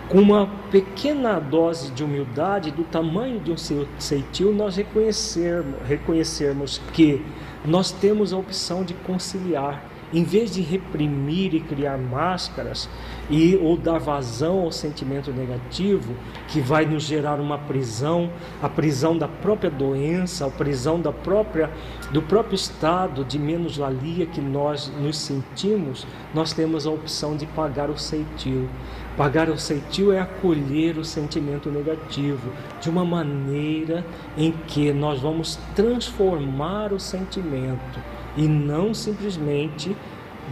com 0.08 0.18
uma 0.18 0.48
pequena 0.72 1.38
dose 1.38 1.92
de 1.92 2.02
humildade, 2.02 2.72
do 2.72 2.82
tamanho 2.82 3.38
de 3.38 3.52
um 3.52 3.56
ceitil, 3.56 4.52
nós 4.52 4.74
reconhecermos, 4.74 5.76
reconhecermos 5.86 6.82
que 6.92 7.24
nós 7.64 7.92
temos 7.92 8.32
a 8.32 8.38
opção 8.38 8.82
de 8.82 8.92
conciliar 8.92 9.80
em 10.12 10.24
vez 10.24 10.52
de 10.52 10.60
reprimir 10.60 11.54
e 11.54 11.60
criar 11.60 11.96
máscaras 11.98 12.88
e 13.28 13.56
ou 13.56 13.76
dar 13.76 13.98
vazão 13.98 14.60
ao 14.60 14.72
sentimento 14.72 15.32
negativo 15.32 16.14
que 16.48 16.60
vai 16.60 16.84
nos 16.84 17.04
gerar 17.04 17.38
uma 17.38 17.58
prisão, 17.58 18.30
a 18.62 18.68
prisão 18.68 19.16
da 19.16 19.28
própria 19.28 19.70
doença, 19.70 20.46
a 20.46 20.50
prisão 20.50 21.00
da 21.00 21.12
própria 21.12 21.70
do 22.10 22.20
próprio 22.20 22.56
estado 22.56 23.24
de 23.24 23.38
menos-valia 23.38 24.26
que 24.26 24.40
nós 24.40 24.92
nos 25.00 25.16
sentimos, 25.16 26.06
nós 26.34 26.52
temos 26.52 26.86
a 26.86 26.90
opção 26.90 27.36
de 27.36 27.46
pagar 27.46 27.88
o 27.88 27.96
ceitil. 27.96 28.68
Pagar 29.16 29.48
o 29.48 29.58
ceitil 29.58 30.12
é 30.12 30.20
acolher 30.20 30.96
o 30.96 31.04
sentimento 31.04 31.70
negativo 31.70 32.50
de 32.80 32.88
uma 32.88 33.04
maneira 33.04 34.04
em 34.36 34.50
que 34.66 34.92
nós 34.92 35.20
vamos 35.20 35.58
transformar 35.74 36.92
o 36.92 36.98
sentimento 36.98 38.00
e 38.36 38.46
não 38.46 38.94
simplesmente 38.94 39.96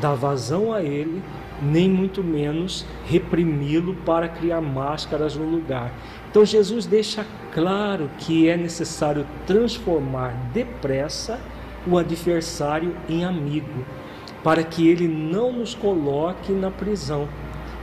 dar 0.00 0.14
vazão 0.14 0.72
a 0.72 0.82
ele, 0.82 1.22
nem 1.60 1.88
muito 1.88 2.22
menos 2.22 2.86
reprimi-lo 3.04 3.94
para 4.06 4.28
criar 4.28 4.60
máscaras 4.60 5.36
no 5.36 5.44
lugar. 5.44 5.92
Então 6.30 6.44
Jesus 6.44 6.86
deixa 6.86 7.26
claro 7.52 8.10
que 8.18 8.48
é 8.48 8.56
necessário 8.56 9.26
transformar 9.46 10.34
depressa 10.52 11.40
o 11.86 11.96
adversário 11.96 12.94
em 13.08 13.24
amigo, 13.24 13.84
para 14.44 14.62
que 14.62 14.86
ele 14.86 15.08
não 15.08 15.52
nos 15.52 15.74
coloque 15.74 16.52
na 16.52 16.70
prisão. 16.70 17.28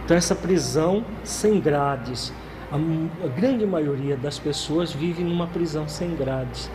Então 0.04 0.16
essa 0.16 0.36
prisão 0.36 1.04
sem 1.24 1.60
grades, 1.60 2.32
a, 2.72 3.28
grande 3.28 3.66
maioria 3.66 4.16
das 4.16 4.38
pessoas 4.40 4.94
vive 4.94 5.24
numa 5.24 5.48
prisão 5.48 5.88
sem 5.88 6.16
grades 6.16 6.70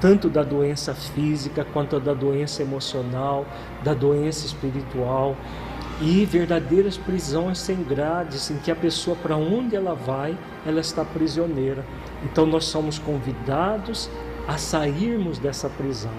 tanto 0.00 0.28
da 0.28 0.42
doença 0.42 0.94
física 0.94 1.66
quanto 1.72 1.98
da 2.00 2.14
doença 2.14 2.62
emocional, 2.62 3.46
da 3.82 3.94
doença 3.94 4.46
espiritual 4.46 5.36
e 6.00 6.24
verdadeiras 6.24 6.96
prisões 6.96 7.58
sem 7.58 7.82
grades 7.82 8.50
em 8.50 8.56
que 8.56 8.70
a 8.70 8.76
pessoa 8.76 9.16
para 9.16 9.36
onde 9.36 9.76
ela 9.76 9.94
vai, 9.94 10.36
ela 10.66 10.80
está 10.80 11.04
prisioneira. 11.04 11.84
Então 12.24 12.46
nós 12.46 12.64
somos 12.64 12.98
convidados 12.98 14.10
a 14.48 14.56
sairmos 14.56 15.38
dessa 15.38 15.68
prisão. 15.68 16.12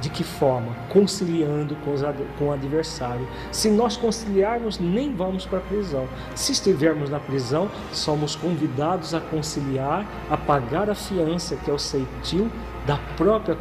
De 0.00 0.08
que 0.08 0.22
forma? 0.22 0.76
Conciliando 0.90 1.74
com, 1.76 1.92
com 2.38 2.48
o 2.48 2.52
adversário. 2.52 3.26
Se 3.50 3.68
nós 3.68 3.96
conciliarmos, 3.96 4.78
nem 4.78 5.12
vamos 5.12 5.44
para 5.44 5.58
a 5.58 5.62
prisão. 5.62 6.06
Se 6.36 6.52
estivermos 6.52 7.10
na 7.10 7.18
prisão, 7.18 7.68
somos 7.92 8.36
convidados 8.36 9.12
a 9.12 9.20
conciliar, 9.20 10.06
a 10.30 10.36
pagar 10.36 10.88
a 10.88 10.94
fiança, 10.94 11.56
que 11.56 11.68
é 11.68 11.74
o 11.74 11.78
ceitil, 11.78 12.48
da 12.88 12.96
própria 13.18 13.54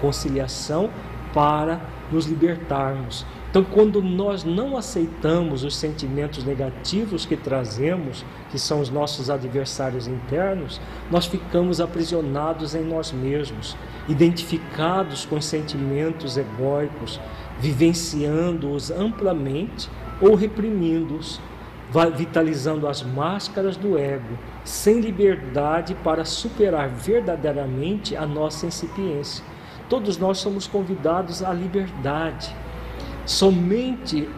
conciliação 0.00 0.90
para 1.32 1.80
nos 2.10 2.26
libertarmos. 2.26 3.24
Então, 3.48 3.62
quando 3.62 4.02
nós 4.02 4.42
não 4.42 4.76
aceitamos 4.76 5.62
os 5.62 5.76
sentimentos 5.76 6.42
negativos 6.42 7.24
que 7.24 7.36
trazemos, 7.36 8.24
que 8.50 8.58
são 8.58 8.80
os 8.80 8.90
nossos 8.90 9.30
adversários 9.30 10.08
internos, 10.08 10.80
nós 11.08 11.26
ficamos 11.26 11.80
aprisionados 11.80 12.74
em 12.74 12.82
nós 12.82 13.12
mesmos, 13.12 13.76
identificados 14.08 15.24
com 15.24 15.36
os 15.36 15.44
sentimentos 15.44 16.36
egóicos, 16.36 17.20
vivenciando-os 17.60 18.90
amplamente 18.90 19.88
ou 20.20 20.34
reprimindo-os 20.34 21.40
vitalizando 22.16 22.88
as 22.88 23.02
máscaras 23.02 23.76
do 23.76 23.96
ego, 23.96 24.38
sem 24.64 25.00
liberdade 25.00 25.94
para 26.02 26.24
superar 26.24 26.88
verdadeiramente 26.88 28.16
a 28.16 28.26
nossa 28.26 28.66
incipiência. 28.66 29.44
Todos 29.88 30.18
nós 30.18 30.38
somos 30.38 30.66
convidados 30.66 31.42
à 31.42 31.52
liberdade. 31.52 32.54
Somente 33.24 34.28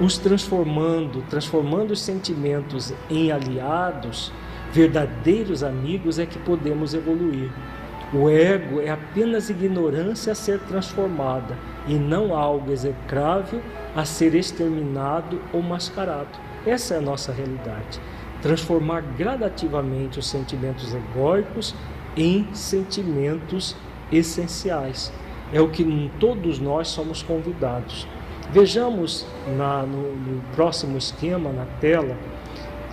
os 0.00 0.18
transformando, 0.18 1.22
transformando 1.30 1.92
os 1.92 2.00
sentimentos 2.00 2.92
em 3.08 3.30
aliados, 3.30 4.32
verdadeiros 4.72 5.62
amigos, 5.62 6.18
é 6.18 6.26
que 6.26 6.38
podemos 6.38 6.92
evoluir. 6.92 7.50
O 8.12 8.28
ego 8.28 8.80
é 8.80 8.90
apenas 8.90 9.48
ignorância 9.48 10.32
a 10.32 10.34
ser 10.34 10.60
transformada 10.60 11.56
e 11.86 11.94
não 11.94 12.36
algo 12.36 12.70
execrável 12.70 13.60
a 13.94 14.04
ser 14.04 14.34
exterminado 14.34 15.40
ou 15.52 15.62
mascarado. 15.62 16.45
Essa 16.66 16.94
é 16.94 16.98
a 16.98 17.00
nossa 17.00 17.32
realidade. 17.32 18.00
Transformar 18.42 19.00
gradativamente 19.00 20.18
os 20.18 20.26
sentimentos 20.26 20.92
egóicos 20.92 21.74
em 22.16 22.52
sentimentos 22.52 23.76
essenciais. 24.10 25.12
É 25.52 25.60
o 25.60 25.68
que 25.68 26.10
todos 26.18 26.58
nós 26.58 26.88
somos 26.88 27.22
convidados. 27.22 28.06
Vejamos 28.50 29.24
na, 29.56 29.82
no, 29.82 30.14
no 30.16 30.42
próximo 30.54 30.98
esquema, 30.98 31.52
na 31.52 31.66
tela, 31.80 32.16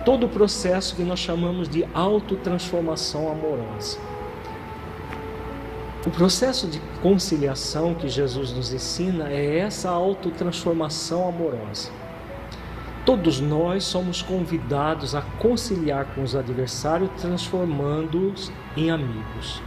todo 0.04 0.26
o 0.26 0.28
processo 0.28 0.94
que 0.94 1.02
nós 1.02 1.18
chamamos 1.18 1.68
de 1.68 1.84
autotransformação 1.92 3.28
amorosa. 3.30 3.98
O 6.06 6.10
processo 6.10 6.66
de 6.66 6.80
conciliação 7.02 7.94
que 7.94 8.08
Jesus 8.08 8.52
nos 8.52 8.72
ensina 8.72 9.30
é 9.30 9.58
essa 9.58 9.88
autotransformação 9.88 11.26
amorosa. 11.26 11.90
Todos 13.04 13.38
nós 13.38 13.84
somos 13.84 14.22
convidados 14.22 15.14
a 15.14 15.20
conciliar 15.38 16.06
com 16.14 16.22
os 16.22 16.34
adversários, 16.34 17.10
transformando-os 17.20 18.50
em 18.74 18.90
amigos. 18.90 19.62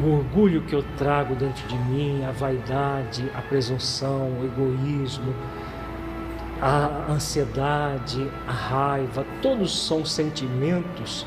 O 0.00 0.14
orgulho 0.14 0.62
que 0.62 0.74
eu 0.74 0.82
trago 0.96 1.34
dentro 1.34 1.68
de 1.68 1.76
mim, 1.76 2.24
a 2.24 2.32
vaidade, 2.32 3.30
a 3.34 3.42
presunção, 3.42 4.30
o 4.40 4.44
egoísmo, 4.46 5.34
a 6.58 7.12
ansiedade, 7.12 8.30
a 8.48 8.52
raiva, 8.52 9.26
todos 9.42 9.86
são 9.86 10.02
sentimentos 10.02 11.26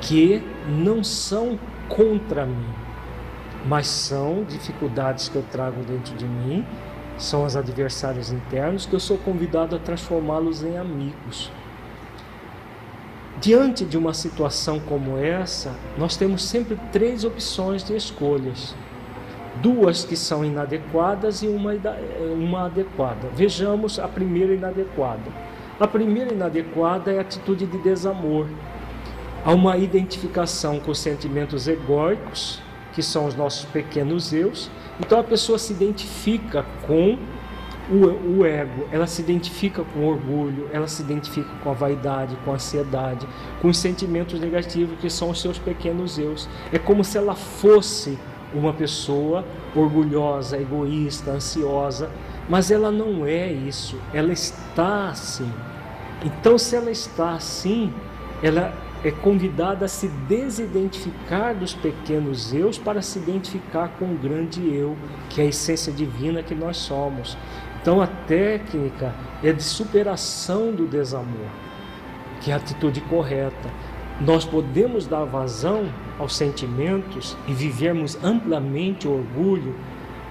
que 0.00 0.40
não 0.68 1.02
são 1.02 1.58
contra 1.88 2.46
mim, 2.46 2.70
mas 3.66 3.88
são 3.88 4.44
dificuldades 4.44 5.28
que 5.28 5.36
eu 5.36 5.44
trago 5.50 5.82
dentro 5.82 6.14
de 6.14 6.24
mim 6.24 6.64
são 7.22 7.44
os 7.44 7.56
adversários 7.56 8.30
internos, 8.30 8.86
que 8.86 8.94
eu 8.94 9.00
sou 9.00 9.16
convidado 9.18 9.76
a 9.76 9.78
transformá-los 9.78 10.62
em 10.62 10.76
amigos. 10.76 11.50
Diante 13.40 13.84
de 13.84 13.98
uma 13.98 14.14
situação 14.14 14.78
como 14.78 15.18
essa, 15.18 15.74
nós 15.98 16.16
temos 16.16 16.44
sempre 16.44 16.78
três 16.92 17.24
opções 17.24 17.82
de 17.82 17.96
escolhas. 17.96 18.74
Duas 19.60 20.04
que 20.04 20.16
são 20.16 20.44
inadequadas 20.44 21.42
e 21.42 21.48
uma, 21.48 21.72
uma 22.36 22.66
adequada. 22.66 23.28
Vejamos 23.34 23.98
a 23.98 24.06
primeira 24.06 24.54
inadequada. 24.54 25.30
A 25.80 25.86
primeira 25.86 26.32
inadequada 26.32 27.12
é 27.12 27.18
a 27.18 27.22
atitude 27.22 27.66
de 27.66 27.78
desamor. 27.78 28.46
Há 29.44 29.52
uma 29.52 29.76
identificação 29.76 30.78
com 30.78 30.92
os 30.92 30.98
sentimentos 31.00 31.66
egóicos, 31.66 32.62
que 32.92 33.02
são 33.02 33.26
os 33.26 33.34
nossos 33.34 33.64
pequenos 33.66 34.32
eus, 34.32 34.70
então 35.00 35.18
a 35.18 35.24
pessoa 35.24 35.58
se 35.58 35.72
identifica 35.72 36.64
com 36.86 37.18
o, 37.90 38.38
o, 38.38 38.46
ego, 38.46 38.86
ela 38.92 39.06
se 39.06 39.20
identifica 39.20 39.82
com 39.82 40.00
o 40.00 40.06
orgulho, 40.06 40.68
ela 40.72 40.86
se 40.86 41.02
identifica 41.02 41.50
com 41.62 41.70
a 41.70 41.74
vaidade, 41.74 42.36
com 42.44 42.52
a 42.52 42.54
ansiedade, 42.54 43.26
com 43.60 43.68
os 43.68 43.78
sentimentos 43.78 44.38
negativos 44.40 44.98
que 45.00 45.10
são 45.10 45.30
os 45.30 45.40
seus 45.40 45.58
pequenos 45.58 46.18
eus. 46.18 46.48
É 46.72 46.78
como 46.78 47.02
se 47.02 47.18
ela 47.18 47.34
fosse 47.34 48.18
uma 48.54 48.72
pessoa 48.72 49.44
orgulhosa, 49.74 50.58
egoísta, 50.58 51.32
ansiosa, 51.32 52.10
mas 52.48 52.70
ela 52.70 52.90
não 52.90 53.26
é 53.26 53.50
isso, 53.50 53.98
ela 54.12 54.32
está 54.32 55.08
assim. 55.08 55.50
Então, 56.24 56.56
se 56.56 56.76
ela 56.76 56.90
está 56.90 57.32
assim, 57.32 57.92
ela 58.42 58.72
é 59.04 59.10
convidada 59.10 59.84
a 59.84 59.88
se 59.88 60.08
desidentificar 60.28 61.54
dos 61.54 61.74
pequenos 61.74 62.52
eus 62.52 62.78
para 62.78 63.02
se 63.02 63.18
identificar 63.18 63.88
com 63.98 64.06
o 64.06 64.18
grande 64.18 64.60
eu, 64.74 64.96
que 65.28 65.40
é 65.40 65.44
a 65.44 65.48
essência 65.48 65.92
divina 65.92 66.42
que 66.42 66.54
nós 66.54 66.76
somos. 66.76 67.36
Então 67.80 68.00
a 68.00 68.06
técnica 68.06 69.14
é 69.42 69.52
de 69.52 69.62
superação 69.62 70.72
do 70.72 70.86
desamor, 70.86 71.50
que 72.40 72.50
é 72.50 72.54
a 72.54 72.58
atitude 72.58 73.00
correta. 73.02 73.70
Nós 74.20 74.44
podemos 74.44 75.06
dar 75.06 75.24
vazão 75.24 75.88
aos 76.18 76.36
sentimentos 76.36 77.36
e 77.48 77.52
vivermos 77.52 78.16
amplamente 78.22 79.08
o 79.08 79.12
orgulho 79.12 79.74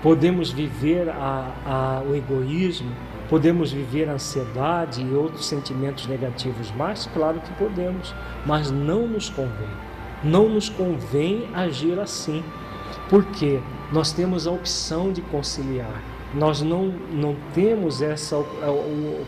Podemos 0.02 0.50
viver 0.50 1.10
a, 1.10 1.54
a, 1.64 2.02
o 2.10 2.16
egoísmo, 2.16 2.90
podemos 3.32 3.72
viver 3.72 4.10
ansiedade 4.10 5.02
e 5.02 5.16
outros 5.16 5.46
sentimentos 5.46 6.06
negativos 6.06 6.70
mais? 6.72 7.10
Claro 7.14 7.40
que 7.40 7.54
podemos, 7.54 8.14
mas 8.46 8.70
não 8.70 9.08
nos 9.08 9.30
convém. 9.30 9.70
Não 10.22 10.50
nos 10.50 10.68
convém 10.68 11.48
agir 11.54 11.98
assim, 11.98 12.44
porque 13.10 13.62
nós 13.90 14.12
temos 14.12 14.46
a 14.46 14.52
opção 14.52 15.14
de 15.14 15.22
conciliar. 15.22 16.04
Nós 16.34 16.62
não, 16.62 16.94
não 17.12 17.36
temos 17.54 18.02
essa 18.02 18.36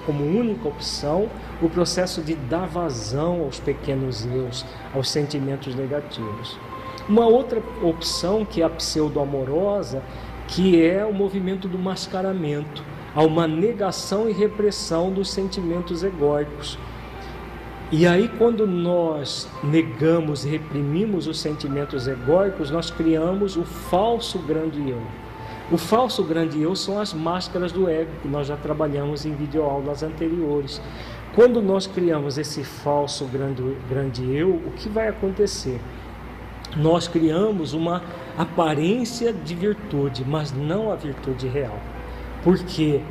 como 0.06 0.26
única 0.26 0.68
opção 0.68 1.30
o 1.62 1.70
processo 1.70 2.22
de 2.22 2.36
dar 2.36 2.68
vazão 2.68 3.42
aos 3.42 3.58
pequenos 3.58 4.26
eus, 4.26 4.66
aos 4.94 5.10
sentimentos 5.10 5.76
negativos. 5.76 6.60
Uma 7.08 7.26
outra 7.26 7.62
opção 7.82 8.46
que 8.46 8.62
é 8.62 8.66
a 8.66 8.70
pseudo-amorosa 8.70 10.04
que 10.48 10.82
é 10.82 11.06
o 11.06 11.14
movimento 11.14 11.68
do 11.68 11.80
mascaramento, 11.80 12.84
há 13.16 13.24
uma 13.24 13.48
negação 13.48 14.30
e 14.30 14.34
repressão 14.34 15.12
dos 15.12 15.30
sentimentos 15.30 16.04
egóicos. 16.04 16.78
E 17.92 18.08
aí, 18.08 18.28
quando 18.38 18.66
nós 18.66 19.48
negamos 19.64 20.46
e 20.46 20.50
reprimimos 20.50 21.28
os 21.28 21.40
sentimentos 21.40 22.08
egóicos, 22.08 22.72
nós 22.72 22.90
criamos 22.90 23.56
o 23.56 23.64
falso 23.64 24.40
grande 24.40 24.90
eu. 24.90 25.02
O 25.72 25.78
falso 25.78 26.24
grande 26.24 26.62
eu 26.62 26.76
são 26.76 27.00
as 27.00 27.14
máscaras 27.14 27.72
do 27.72 27.88
ego, 27.88 28.12
que 28.22 28.28
nós 28.28 28.48
já 28.48 28.58
trabalhamos 28.58 29.26
em 29.26 29.34
videoaulas 29.34 30.02
anteriores. 30.02 30.82
Quando 31.36 31.62
nós 31.62 31.88
criamos 31.88 32.38
esse 32.38 32.64
falso 32.64 33.26
grande, 33.26 33.64
grande 33.90 34.24
eu, 34.36 34.50
o 34.50 34.72
que 34.76 34.90
vai 34.90 35.08
acontecer? 35.08 35.80
nós 36.76 37.08
criamos 37.08 37.74
uma 37.74 38.02
aparência 38.38 39.32
de 39.32 39.54
virtude, 39.54 40.26
mas 40.26 40.52
não 40.52 40.92
a 40.92 40.96
virtude 40.96 41.48
real. 41.48 41.80
Porque 42.44 43.02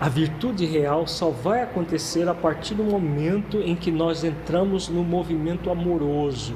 a 0.00 0.08
virtude 0.08 0.64
real 0.64 1.06
só 1.06 1.28
vai 1.30 1.62
acontecer 1.62 2.26
a 2.28 2.34
partir 2.34 2.74
do 2.74 2.82
momento 2.82 3.58
em 3.58 3.76
que 3.76 3.90
nós 3.90 4.24
entramos 4.24 4.88
no 4.88 5.04
movimento 5.04 5.70
amoroso. 5.70 6.54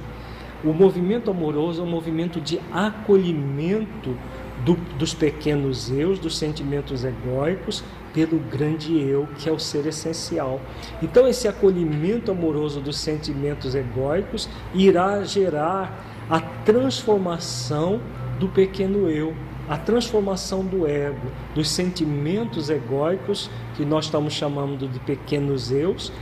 O 0.65 0.73
movimento 0.73 1.31
amoroso 1.31 1.83
é 1.83 1.85
um 1.85 1.91
movimento 1.91 2.41
de 2.41 2.59
acolhimento 2.73 4.17
do, 4.65 4.75
dos 4.99 5.13
pequenos 5.13 5.91
eus, 5.91 6.19
dos 6.19 6.39
sentimentos 6.39 7.05
egóicos, 7.05 7.85
pelo 8.15 8.39
grande 8.39 8.99
eu, 8.99 9.29
que 9.39 9.47
é 9.47 9.53
o 9.53 9.59
ser 9.59 9.85
essencial. 9.87 10.59
Então, 11.03 11.29
esse 11.29 11.47
acolhimento 11.47 12.31
amoroso 12.31 12.81
dos 12.81 12.97
sentimentos 12.97 13.75
egóicos 13.75 14.49
irá 14.73 15.23
gerar 15.23 16.03
a 16.31 16.41
transformação 16.41 18.01
do 18.39 18.49
pequeno 18.49 19.11
eu, 19.11 19.35
a 19.69 19.77
transformação 19.77 20.65
do 20.65 20.87
ego, 20.87 21.27
dos 21.55 21.69
sentimentos 21.71 22.69
egóicos, 22.69 23.51
que 23.77 23.85
nós 23.85 24.07
estamos 24.07 24.35
chamando 24.35 24.89
de 24.89 24.99
pequenos 25.01 25.71
eus, 25.71 26.13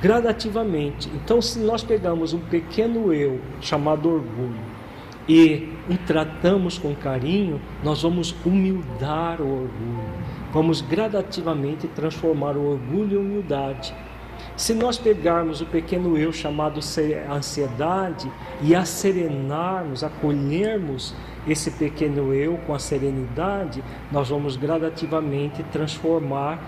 gradativamente. 0.00 1.08
Então, 1.14 1.40
se 1.42 1.58
nós 1.58 1.82
pegamos 1.82 2.32
um 2.32 2.40
pequeno 2.40 3.12
eu 3.12 3.40
chamado 3.60 4.08
orgulho 4.08 4.78
e 5.28 5.68
o 5.90 5.96
tratamos 5.98 6.78
com 6.78 6.94
carinho, 6.94 7.60
nós 7.82 8.02
vamos 8.02 8.34
humildar 8.44 9.40
o 9.40 9.62
orgulho. 9.62 10.08
Vamos 10.52 10.80
gradativamente 10.80 11.86
transformar 11.88 12.56
o 12.56 12.72
orgulho 12.72 13.20
em 13.20 13.26
humildade. 13.26 13.94
Se 14.56 14.72
nós 14.72 14.96
pegarmos 14.96 15.60
o 15.60 15.66
pequeno 15.66 16.16
eu 16.16 16.32
chamado 16.32 16.80
ansiedade 17.30 18.30
e 18.62 18.74
acerenarmos, 18.74 20.02
acolhermos 20.02 21.14
esse 21.48 21.70
pequeno 21.70 22.34
eu 22.34 22.58
com 22.66 22.74
a 22.74 22.78
serenidade, 22.78 23.82
nós 24.12 24.28
vamos 24.28 24.56
gradativamente 24.56 25.62
transformar 25.64 26.62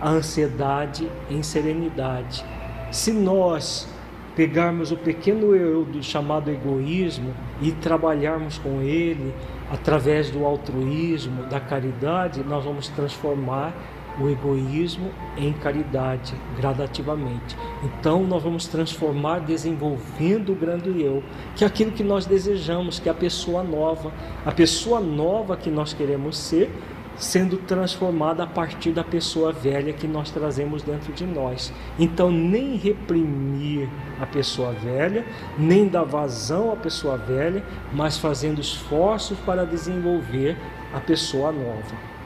a 0.00 0.10
ansiedade 0.10 1.08
em 1.30 1.42
serenidade. 1.42 2.44
Se 2.90 3.12
nós 3.12 3.92
pegarmos 4.36 4.92
o 4.92 4.96
pequeno 4.96 5.54
eu 5.54 5.84
do 5.84 6.02
chamado 6.02 6.48
egoísmo 6.48 7.34
e 7.60 7.72
trabalharmos 7.72 8.56
com 8.56 8.80
ele 8.80 9.34
através 9.70 10.30
do 10.30 10.44
altruísmo, 10.44 11.42
da 11.44 11.58
caridade, 11.58 12.44
nós 12.44 12.64
vamos 12.64 12.88
transformar 12.88 13.74
o 14.20 14.28
egoísmo 14.28 15.10
em 15.36 15.52
caridade 15.52 16.34
gradativamente. 16.56 17.56
Então 17.82 18.24
nós 18.24 18.42
vamos 18.42 18.66
transformar 18.66 19.40
desenvolvendo 19.40 20.52
o 20.52 20.54
grande 20.54 21.00
eu, 21.00 21.22
que 21.54 21.64
é 21.64 21.66
aquilo 21.66 21.92
que 21.92 22.02
nós 22.02 22.26
desejamos, 22.26 22.98
que 22.98 23.08
é 23.08 23.12
a 23.12 23.14
pessoa 23.14 23.62
nova, 23.62 24.12
a 24.44 24.52
pessoa 24.52 25.00
nova 25.00 25.56
que 25.56 25.70
nós 25.70 25.92
queremos 25.92 26.36
ser, 26.36 26.70
sendo 27.16 27.56
transformada 27.56 28.44
a 28.44 28.46
partir 28.46 28.92
da 28.92 29.02
pessoa 29.02 29.52
velha 29.52 29.92
que 29.92 30.06
nós 30.06 30.30
trazemos 30.30 30.82
dentro 30.82 31.12
de 31.12 31.26
nós. 31.26 31.72
Então 31.98 32.30
nem 32.30 32.76
reprimir 32.76 33.88
a 34.20 34.26
pessoa 34.26 34.72
velha, 34.72 35.24
nem 35.58 35.88
dar 35.88 36.04
vazão 36.04 36.72
à 36.72 36.76
pessoa 36.76 37.16
velha, 37.16 37.64
mas 37.92 38.16
fazendo 38.16 38.60
esforços 38.60 39.38
para 39.40 39.66
desenvolver 39.66 40.56
a 40.94 41.00
pessoa 41.00 41.50
nova. 41.50 42.17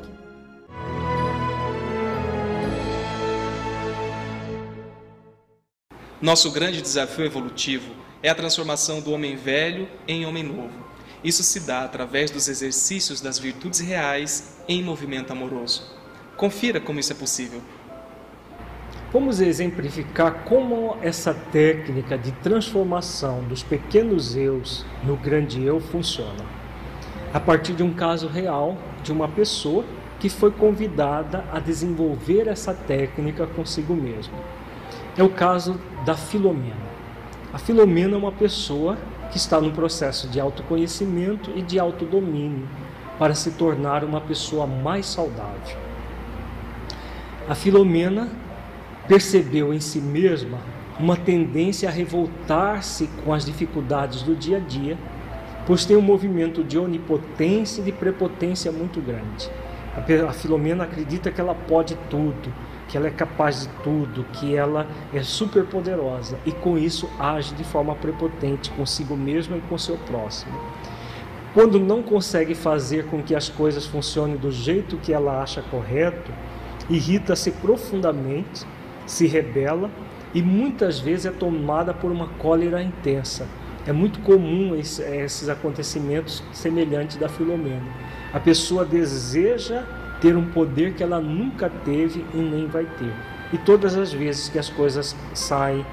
Nosso 6.22 6.52
grande 6.52 6.82
desafio 6.82 7.26
evolutivo 7.26 7.94
é 8.22 8.30
a 8.30 8.36
transformação 8.36 9.02
do 9.02 9.12
homem 9.12 9.36
velho 9.36 9.90
em 10.08 10.26
homem 10.26 10.44
novo. 10.44 10.92
Isso 11.24 11.44
se 11.44 11.62
dá 11.62 11.84
através 11.84 12.30
dos 12.30 12.48
exercícios 12.48 13.22
das 13.22 13.40
virtudes 13.40 13.80
reais 13.80 14.58
em 14.68 14.84
movimento 14.84 15.32
amoroso. 15.32 16.01
Confira 16.42 16.82
como 16.82 17.00
isso 17.00 17.14
é 17.14 17.16
possível. 17.16 17.62
Vamos 19.14 19.40
exemplificar 19.40 20.44
como 20.44 20.98
essa 21.00 21.36
técnica 21.36 22.18
de 22.18 22.32
transformação 22.32 23.44
dos 23.44 23.62
pequenos 23.62 24.36
eus 24.36 24.84
no 25.04 25.16
grande 25.16 25.64
eu 25.64 25.80
funciona. 25.80 26.44
A 27.32 27.40
partir 27.40 27.74
de 27.74 27.84
um 27.84 27.94
caso 27.94 28.28
real 28.28 28.76
de 29.04 29.12
uma 29.12 29.28
pessoa 29.28 29.86
que 30.20 30.30
foi 30.30 30.50
convidada 30.50 31.46
a 31.54 31.60
desenvolver 31.60 32.48
essa 32.48 32.74
técnica 32.74 33.46
consigo 33.46 33.94
mesma. 33.94 34.34
É 35.16 35.22
o 35.22 35.30
caso 35.30 35.80
da 36.08 36.16
Filomena. 36.16 36.90
A 37.54 37.60
Filomena 37.60 38.16
é 38.16 38.18
uma 38.18 38.32
pessoa 38.32 38.98
que 39.30 39.38
está 39.38 39.62
no 39.62 39.72
processo 39.72 40.28
de 40.28 40.40
autoconhecimento 40.40 41.52
e 41.56 41.62
de 41.62 41.78
autodomínio 41.78 42.68
para 43.20 43.36
se 43.36 43.52
tornar 43.52 44.04
uma 44.04 44.20
pessoa 44.20 44.66
mais 44.66 45.06
saudável. 45.06 45.91
A 47.50 47.56
Filomena 47.56 48.30
percebeu 49.08 49.74
em 49.74 49.80
si 49.80 50.00
mesma 50.00 50.60
uma 51.00 51.18
tendência 51.18 51.90
a 51.90 51.92
revoltar-se 51.92 53.10
com 53.26 53.34
as 53.34 53.44
dificuldades 53.44 54.22
do 54.22 54.36
dia 54.36 54.58
a 54.58 54.60
dia, 54.60 54.98
pois 55.66 55.84
tem 55.84 55.98
um 55.98 56.02
movimento 56.02 56.64
de 56.64 56.78
onipotência 56.78 57.82
e 57.82 57.86
de 57.86 57.92
prepotência 57.92 58.72
muito 58.72 59.02
grande. 59.02 59.50
A 60.28 60.32
Filomena 60.32 60.84
acredita 60.84 61.32
que 61.32 61.42
ela 61.42 61.56
pode 61.56 61.98
tudo, 62.10 62.54
que 62.88 62.96
ela 62.96 63.08
é 63.08 63.12
capaz 63.12 63.62
de 63.62 63.68
tudo, 63.84 64.24
que 64.34 64.56
ela 64.56 64.88
é 65.12 65.24
super 65.24 65.66
poderosa 65.66 66.38
e 66.46 66.52
com 66.52 66.78
isso 66.78 67.10
age 67.20 67.56
de 67.56 67.64
forma 67.64 67.96
prepotente 67.96 68.70
consigo 68.72 69.18
mesma 69.18 69.58
e 69.58 69.62
com 69.62 69.78
seu 69.78 69.98
próximo. 69.98 70.58
Quando 71.54 71.80
não 71.80 72.02
consegue 72.04 72.56
fazer 72.56 73.08
com 73.08 73.22
que 73.22 73.36
as 73.36 73.50
coisas 73.50 73.86
funcionem 73.86 74.38
do 74.38 74.52
jeito 74.52 74.96
que 74.98 75.12
ela 75.12 75.42
acha 75.42 75.62
correto, 75.62 76.32
irrita-se 76.90 77.52
profundamente, 77.52 78.66
se 79.06 79.28
rebela 79.28 79.90
e 80.34 80.42
muitas 80.42 81.00
vezes 81.00 81.26
é 81.26 81.32
tomada 81.32 81.94
por 81.94 82.12
uma 82.12 82.28
cólera 82.28 82.82
intensa. 82.82 83.48
É 83.86 83.92
muito 83.92 84.20
comum 84.20 84.76
esses 84.76 85.50
acontecimentos 85.50 86.44
semelhantes 86.54 87.18
da 87.18 87.28
Filomena. 87.28 87.88
A 88.32 88.40
pessoa 88.40 88.86
deseja 88.86 89.84
ter 90.22 90.38
um 90.38 90.52
poder 90.52 90.94
que 90.94 91.02
ela 91.02 91.20
nunca 91.20 91.70
teve 91.84 92.24
e 92.34 92.38
nem 92.38 92.68
vai 92.68 92.86
ter. 92.86 93.14
E 93.52 93.58
todas 93.58 93.98
as 93.98 94.14
vezes 94.14 94.48
que 94.48 94.60
as 94.60 94.70
coisas 94.70 95.16
saem 95.34 95.86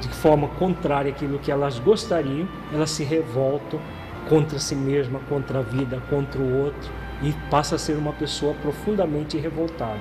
de 0.00 0.08
forma 0.08 0.48
contrária 0.48 1.10
àquilo 1.10 1.38
que 1.38 1.50
elas 1.50 1.78
gostariam, 1.78 2.48
elas 2.72 2.90
se 2.90 3.04
revoltam 3.04 3.80
contra 4.28 4.58
si 4.58 4.74
mesma, 4.74 5.20
contra 5.28 5.58
a 5.58 5.62
vida, 5.62 6.00
contra 6.08 6.40
o 6.40 6.62
outro 6.62 6.99
e 7.22 7.32
passa 7.50 7.76
a 7.76 7.78
ser 7.78 7.96
uma 7.96 8.12
pessoa 8.12 8.54
profundamente 8.54 9.36
revoltada. 9.36 10.00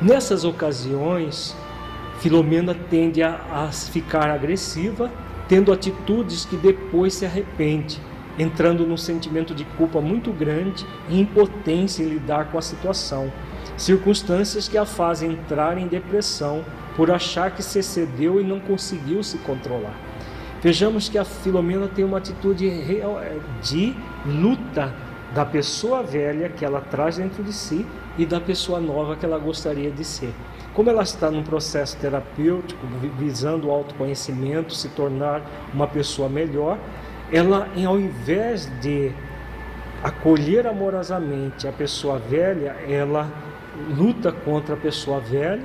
Nessas 0.00 0.44
ocasiões, 0.44 1.56
Filomena 2.18 2.74
tende 2.74 3.22
a, 3.22 3.40
a 3.50 3.72
ficar 3.72 4.30
agressiva, 4.30 5.10
tendo 5.48 5.72
atitudes 5.72 6.44
que 6.44 6.56
depois 6.56 7.14
se 7.14 7.24
arrepende, 7.24 8.00
entrando 8.38 8.86
num 8.86 8.96
sentimento 8.96 9.54
de 9.54 9.64
culpa 9.64 10.00
muito 10.00 10.32
grande 10.32 10.86
e 11.08 11.20
impotência 11.20 12.02
em 12.02 12.08
lidar 12.08 12.50
com 12.50 12.58
a 12.58 12.62
situação. 12.62 13.32
Circunstâncias 13.76 14.68
que 14.68 14.76
a 14.76 14.84
fazem 14.84 15.32
entrar 15.32 15.78
em 15.78 15.86
depressão 15.86 16.64
por 16.96 17.10
achar 17.10 17.50
que 17.50 17.62
se 17.62 17.78
excedeu 17.78 18.40
e 18.40 18.44
não 18.44 18.58
conseguiu 18.58 19.22
se 19.22 19.38
controlar. 19.38 19.94
Vejamos 20.62 21.08
que 21.08 21.18
a 21.18 21.24
Filomena 21.24 21.86
tem 21.86 22.04
uma 22.04 22.18
atitude 22.18 22.68
de 23.62 23.94
luta 24.24 24.92
da 25.34 25.44
pessoa 25.44 26.02
velha 26.02 26.48
que 26.48 26.64
ela 26.64 26.80
traz 26.80 27.16
dentro 27.16 27.42
de 27.42 27.52
si 27.52 27.86
e 28.16 28.24
da 28.24 28.40
pessoa 28.40 28.80
nova 28.80 29.16
que 29.16 29.24
ela 29.24 29.38
gostaria 29.38 29.90
de 29.90 30.04
ser. 30.04 30.32
Como 30.72 30.90
ela 30.90 31.02
está 31.02 31.30
num 31.30 31.42
processo 31.42 31.96
terapêutico, 31.96 32.86
visando 33.18 33.68
o 33.68 33.70
autoconhecimento, 33.70 34.74
se 34.74 34.88
tornar 34.90 35.42
uma 35.72 35.86
pessoa 35.86 36.28
melhor, 36.28 36.78
ela, 37.32 37.68
ao 37.86 37.98
invés 37.98 38.70
de 38.80 39.10
acolher 40.02 40.66
amorosamente 40.66 41.66
a 41.66 41.72
pessoa 41.72 42.18
velha, 42.18 42.76
ela 42.88 43.28
luta 43.96 44.30
contra 44.30 44.74
a 44.74 44.78
pessoa 44.78 45.20
velha 45.20 45.64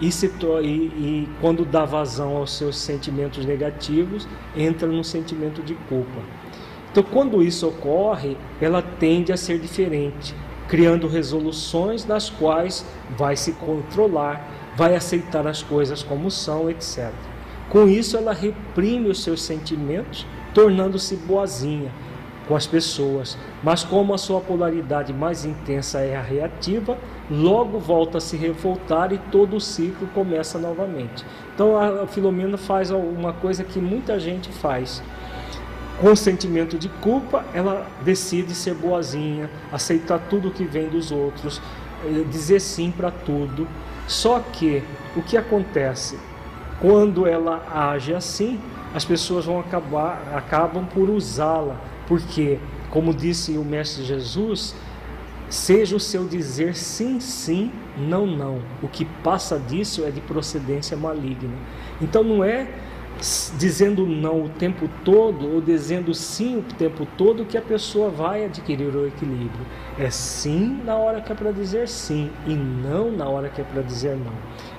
e, 0.00 0.10
se 0.10 0.26
e, 0.26 0.66
e 0.66 1.28
quando 1.40 1.64
dá 1.64 1.84
vazão 1.84 2.36
aos 2.36 2.56
seus 2.56 2.76
sentimentos 2.78 3.44
negativos, 3.44 4.26
entra 4.56 4.88
num 4.88 5.02
sentimento 5.02 5.62
de 5.62 5.74
culpa. 5.74 6.20
Então, 6.90 7.02
quando 7.02 7.42
isso 7.42 7.68
ocorre, 7.68 8.36
ela 8.60 8.82
tende 8.82 9.32
a 9.32 9.36
ser 9.36 9.58
diferente, 9.58 10.34
criando 10.68 11.06
resoluções 11.06 12.04
nas 12.04 12.28
quais 12.28 12.84
vai 13.16 13.36
se 13.36 13.52
controlar, 13.52 14.44
vai 14.76 14.96
aceitar 14.96 15.46
as 15.46 15.62
coisas 15.62 16.02
como 16.02 16.30
são, 16.30 16.68
etc. 16.68 17.12
Com 17.68 17.86
isso, 17.88 18.16
ela 18.16 18.32
reprime 18.32 19.08
os 19.08 19.22
seus 19.22 19.42
sentimentos, 19.42 20.26
tornando-se 20.52 21.14
boazinha 21.14 21.92
com 22.48 22.56
as 22.56 22.66
pessoas, 22.66 23.38
mas 23.62 23.84
como 23.84 24.12
a 24.12 24.18
sua 24.18 24.40
polaridade 24.40 25.12
mais 25.12 25.44
intensa 25.44 26.00
é 26.00 26.16
a 26.16 26.20
reativa, 26.20 26.98
logo 27.30 27.78
volta 27.78 28.18
a 28.18 28.20
se 28.20 28.36
revoltar 28.36 29.12
e 29.12 29.18
todo 29.30 29.54
o 29.54 29.60
ciclo 29.60 30.08
começa 30.08 30.58
novamente. 30.58 31.24
Então 31.54 31.78
a 31.78 32.08
Filomena 32.08 32.56
faz 32.56 32.90
uma 32.90 33.32
coisa 33.32 33.62
que 33.62 33.78
muita 33.78 34.18
gente 34.18 34.48
faz 34.48 35.00
com 36.00 36.16
sentimento 36.16 36.78
de 36.78 36.88
culpa, 36.88 37.44
ela 37.52 37.86
decide 38.02 38.54
ser 38.54 38.74
boazinha, 38.74 39.50
aceitar 39.70 40.18
tudo 40.30 40.50
que 40.50 40.64
vem 40.64 40.88
dos 40.88 41.12
outros, 41.12 41.60
eh, 42.04 42.24
dizer 42.30 42.60
sim 42.60 42.90
para 42.90 43.10
tudo. 43.10 43.68
Só 44.08 44.40
que 44.40 44.82
o 45.14 45.22
que 45.22 45.36
acontece 45.36 46.18
quando 46.80 47.26
ela 47.26 47.62
age 47.70 48.14
assim, 48.14 48.58
as 48.94 49.04
pessoas 49.04 49.44
vão 49.44 49.60
acabar 49.60 50.32
acabam 50.34 50.86
por 50.86 51.10
usá-la, 51.10 51.76
porque 52.08 52.58
como 52.90 53.12
disse 53.12 53.58
o 53.58 53.64
mestre 53.64 54.02
Jesus, 54.02 54.74
seja 55.50 55.94
o 55.94 56.00
seu 56.00 56.26
dizer 56.26 56.74
sim, 56.74 57.20
sim, 57.20 57.70
não, 57.96 58.26
não. 58.26 58.62
O 58.82 58.88
que 58.88 59.04
passa 59.04 59.58
disso 59.58 60.04
é 60.04 60.10
de 60.10 60.20
procedência 60.20 60.96
maligna. 60.96 61.54
Então 62.00 62.24
não 62.24 62.42
é 62.42 62.68
dizendo 63.58 64.06
não 64.06 64.44
o 64.44 64.48
tempo 64.48 64.88
todo 65.04 65.54
ou 65.54 65.60
dizendo 65.60 66.14
sim 66.14 66.56
o 66.56 66.62
tempo 66.62 67.06
todo 67.18 67.44
que 67.44 67.58
a 67.58 67.62
pessoa 67.62 68.08
vai 68.08 68.44
adquirir 68.44 68.94
o 68.94 69.06
equilíbrio. 69.06 69.66
É 69.98 70.10
sim 70.10 70.80
na 70.84 70.96
hora 70.96 71.20
que 71.20 71.30
é 71.30 71.34
para 71.34 71.52
dizer 71.52 71.88
sim 71.88 72.30
e 72.46 72.54
não 72.54 73.10
na 73.10 73.28
hora 73.28 73.48
que 73.48 73.60
é 73.60 73.64
para 73.64 73.82
dizer 73.82 74.16
não. 74.16 74.32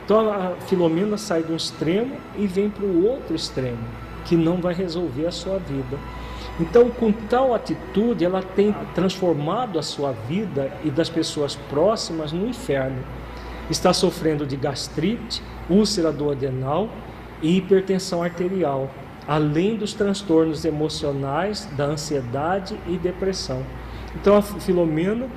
Então 0.03 0.31
a 0.31 0.55
Filomena 0.67 1.17
sai 1.17 1.43
de 1.43 1.51
um 1.51 1.55
extremo 1.55 2.15
e 2.35 2.47
vem 2.47 2.69
para 2.69 2.85
o 2.85 3.05
outro 3.05 3.35
extremo, 3.35 3.83
que 4.25 4.35
não 4.35 4.57
vai 4.57 4.73
resolver 4.73 5.27
a 5.27 5.31
sua 5.31 5.59
vida. 5.59 5.97
Então, 6.59 6.89
com 6.89 7.11
tal 7.11 7.55
atitude, 7.55 8.25
ela 8.25 8.43
tem 8.43 8.75
transformado 8.93 9.79
a 9.79 9.81
sua 9.81 10.11
vida 10.11 10.71
e 10.83 10.91
das 10.91 11.09
pessoas 11.09 11.55
próximas 11.55 12.31
no 12.31 12.47
inferno. 12.47 13.01
Está 13.69 13.93
sofrendo 13.93 14.45
de 14.45 14.57
gastrite, 14.57 15.41
úlcera 15.69 16.11
do 16.11 16.29
adenal, 16.29 16.89
e 17.41 17.57
hipertensão 17.57 18.21
arterial, 18.23 18.89
além 19.27 19.75
dos 19.75 19.93
transtornos 19.93 20.65
emocionais, 20.65 21.67
da 21.77 21.85
ansiedade 21.85 22.77
e 22.87 22.97
depressão. 22.97 23.63
Então 24.15 24.35
a 24.35 24.41
Filomena 24.41 25.27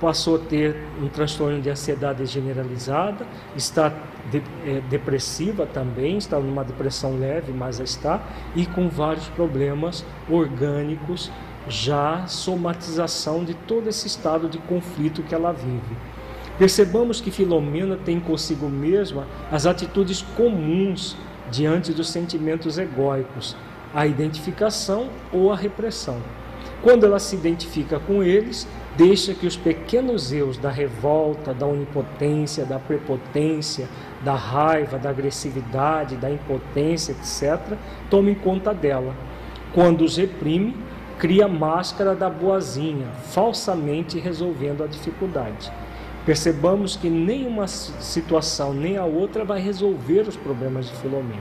passou 0.00 0.36
a 0.36 0.38
ter 0.38 0.76
um 1.00 1.08
transtorno 1.08 1.60
de 1.60 1.70
ansiedade 1.70 2.24
generalizada, 2.26 3.26
está 3.56 3.92
de, 4.30 4.42
é, 4.64 4.80
depressiva 4.90 5.66
também, 5.66 6.18
está 6.18 6.38
numa 6.38 6.64
depressão 6.64 7.18
leve, 7.18 7.52
mas 7.52 7.80
está, 7.80 8.20
e 8.54 8.66
com 8.66 8.88
vários 8.88 9.28
problemas 9.28 10.04
orgânicos, 10.28 11.30
já 11.68 12.26
somatização 12.26 13.44
de 13.44 13.54
todo 13.54 13.88
esse 13.88 14.06
estado 14.06 14.48
de 14.48 14.58
conflito 14.58 15.22
que 15.22 15.34
ela 15.34 15.52
vive. 15.52 15.96
Percebamos 16.58 17.20
que 17.20 17.30
Filomena 17.30 17.96
tem 17.96 18.18
consigo 18.18 18.68
mesma 18.68 19.26
as 19.50 19.66
atitudes 19.66 20.22
comuns 20.36 21.16
diante 21.50 21.92
dos 21.92 22.10
sentimentos 22.10 22.78
egóicos, 22.78 23.56
a 23.94 24.06
identificação 24.06 25.08
ou 25.32 25.52
a 25.52 25.56
repressão. 25.56 26.20
Quando 26.82 27.04
ela 27.04 27.18
se 27.18 27.34
identifica 27.34 27.98
com 27.98 28.22
eles, 28.22 28.68
deixa 28.96 29.34
que 29.34 29.46
os 29.46 29.56
pequenos 29.56 30.32
eus 30.32 30.58
da 30.58 30.70
revolta, 30.70 31.52
da 31.52 31.66
onipotência, 31.66 32.64
da 32.64 32.78
prepotência, 32.78 33.88
da 34.22 34.34
raiva, 34.34 34.98
da 34.98 35.10
agressividade, 35.10 36.16
da 36.16 36.30
impotência, 36.30 37.12
etc., 37.12 37.76
tomem 38.10 38.34
conta 38.34 38.72
dela. 38.74 39.14
Quando 39.72 40.02
os 40.02 40.16
reprime, 40.16 40.76
cria 41.18 41.46
a 41.46 41.48
máscara 41.48 42.14
da 42.14 42.28
boazinha, 42.28 43.08
falsamente 43.30 44.18
resolvendo 44.18 44.84
a 44.84 44.86
dificuldade. 44.86 45.72
Percebamos 46.26 46.96
que 46.96 47.08
nenhuma 47.08 47.68
situação 47.68 48.74
nem 48.74 48.96
a 48.96 49.04
outra 49.04 49.44
vai 49.44 49.60
resolver 49.60 50.22
os 50.22 50.36
problemas 50.36 50.86
de 50.86 50.96
Filomena. 50.96 51.40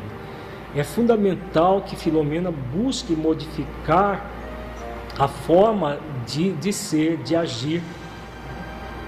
É 0.76 0.84
fundamental 0.84 1.82
que 1.82 1.96
Filomena 1.96 2.52
busque 2.52 3.16
modificar 3.16 4.30
a 5.18 5.28
forma 5.28 5.98
de, 6.28 6.52
de 6.52 6.72
ser, 6.72 7.18
de 7.18 7.36
agir. 7.36 7.82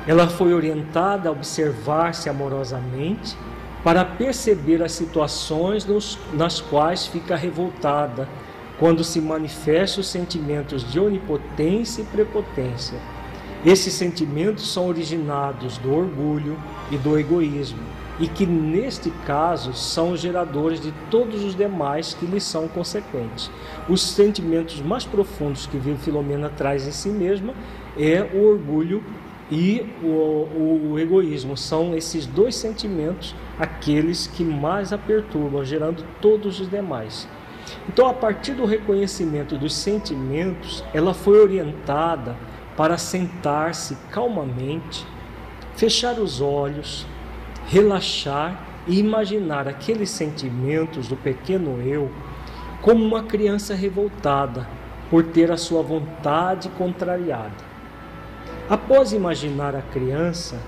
Ela 0.07 0.27
foi 0.27 0.51
orientada 0.51 1.29
a 1.29 1.31
observar-se 1.31 2.27
amorosamente 2.27 3.37
para 3.83 4.03
perceber 4.03 4.81
as 4.81 4.93
situações 4.93 5.85
nos, 5.85 6.17
nas 6.33 6.59
quais 6.59 7.05
fica 7.05 7.35
revoltada, 7.35 8.27
quando 8.79 9.03
se 9.03 9.21
manifestam 9.21 10.01
os 10.01 10.07
sentimentos 10.07 10.91
de 10.91 10.99
onipotência 10.99 12.01
e 12.01 12.05
prepotência 12.05 12.97
esses 13.67 13.93
sentimentos 13.93 14.71
são 14.71 14.87
originados 14.87 15.77
do 15.77 15.93
orgulho 15.93 16.57
e 16.89 16.97
do 16.97 17.19
egoísmo, 17.19 17.83
e 18.17 18.25
que 18.25 18.45
neste 18.45 19.11
caso 19.25 19.73
são 19.73 20.15
geradores 20.15 20.79
de 20.79 20.93
todos 21.11 21.43
os 21.43 21.53
demais 21.53 22.13
que 22.13 22.25
lhes 22.25 22.45
são 22.45 22.69
consequentes. 22.69 23.51
Os 23.89 24.01
sentimentos 24.01 24.81
mais 24.81 25.03
profundos 25.03 25.65
que 25.65 25.77
Filomena 25.97 26.47
traz 26.47 26.87
em 26.87 26.91
si 26.91 27.09
mesma 27.09 27.53
é 27.97 28.21
o 28.33 28.47
orgulho 28.47 29.03
e 29.51 29.85
o, 30.01 30.07
o, 30.07 30.91
o, 30.93 30.99
egoísmo. 30.99 31.57
São 31.57 31.93
esses 31.93 32.25
dois 32.25 32.55
sentimentos 32.55 33.35
aqueles 33.59 34.27
que 34.27 34.45
mais 34.45 34.93
a 34.93 34.97
perturbam, 34.97 35.65
gerando 35.65 36.05
todos 36.21 36.61
os 36.61 36.69
demais. 36.69 37.27
Então, 37.89 38.07
a 38.07 38.13
partir 38.13 38.53
do 38.53 38.63
reconhecimento 38.63 39.57
dos 39.57 39.75
sentimentos, 39.75 40.85
ela 40.93 41.13
foi 41.13 41.41
orientada 41.41 42.37
para 42.77 42.95
sentar-se 42.95 43.97
calmamente, 44.11 45.05
fechar 45.75 46.19
os 46.19 46.39
olhos, 46.39 47.07
relaxar 47.65 48.63
e 48.87 48.99
imaginar 48.99 49.67
aqueles 49.67 50.11
sentimentos 50.11 51.07
do 51.07 51.17
pequeno 51.17 51.81
eu 51.81 52.11
como 52.81 53.03
uma 53.03 53.23
criança 53.23 53.73
revoltada 53.73 54.67
por 55.09 55.23
ter 55.23 55.51
a 55.51 55.57
sua 55.57 55.81
vontade 55.81 56.69
contrariada. 56.69 57.65
Após 58.69 59.11
imaginar 59.11 59.75
a 59.75 59.81
criança, 59.81 60.61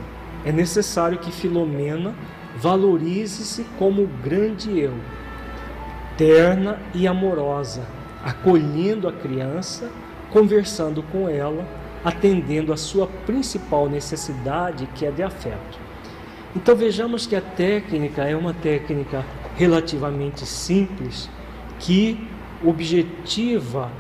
é 0.44 0.52
necessário 0.52 1.20
que 1.20 1.32
Filomena 1.32 2.16
valorize-se 2.58 3.64
como 3.78 4.02
o 4.02 4.08
grande 4.08 4.80
eu, 4.80 4.94
terna 6.18 6.80
e 6.94 7.08
amorosa, 7.08 7.84
acolhendo 8.24 9.08
a 9.08 9.14
criança, 9.14 9.90
conversando 10.32 11.04
com 11.04 11.30
ela 11.30 11.66
atendendo 12.04 12.72
a 12.72 12.78
sua 12.78 13.08
principal 13.26 13.90
necessidade, 13.90 14.88
que 14.96 15.06
é 15.06 15.12
de 15.12 15.24
afeto. 15.24 15.80
Então 16.56 16.76
vejamos 16.76 17.28
que 17.28 17.36
a 17.36 17.42
técnica 17.42 18.24
é 18.24 18.36
uma 18.36 18.54
técnica 18.54 19.26
relativamente 19.56 20.46
simples 20.46 21.30
que 21.80 22.28
objetiva 22.64 23.92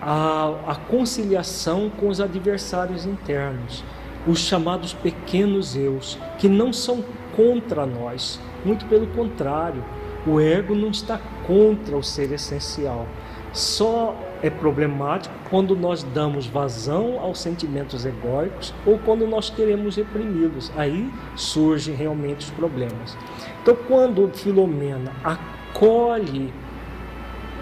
a, 0.00 0.54
a 0.66 0.74
conciliação 0.74 1.90
com 1.90 2.08
os 2.08 2.20
adversários 2.20 3.06
internos, 3.06 3.84
os 4.26 4.40
chamados 4.40 4.92
pequenos 4.92 5.76
eus, 5.76 6.18
que 6.38 6.48
não 6.48 6.72
são 6.72 7.04
contra 7.36 7.86
nós, 7.86 8.40
muito 8.64 8.86
pelo 8.86 9.06
contrário, 9.08 9.84
o 10.26 10.40
ego 10.40 10.74
não 10.74 10.90
está 10.90 11.20
contra 11.46 11.96
o 11.96 12.02
ser 12.02 12.32
essencial. 12.32 13.06
Só 13.52 14.16
é 14.42 14.48
problemático 14.48 15.34
quando 15.50 15.76
nós 15.76 16.02
damos 16.02 16.46
vazão 16.46 17.20
aos 17.20 17.38
sentimentos 17.38 18.06
egóicos 18.06 18.72
ou 18.86 18.98
quando 18.98 19.26
nós 19.26 19.50
queremos 19.50 19.96
reprimi-los. 19.96 20.72
Aí 20.76 21.10
surgem 21.36 21.94
realmente 21.94 22.46
os 22.46 22.50
problemas. 22.50 23.16
Então, 23.62 23.76
quando 23.86 24.28
Filomena 24.34 25.12
acolhe 25.22 26.52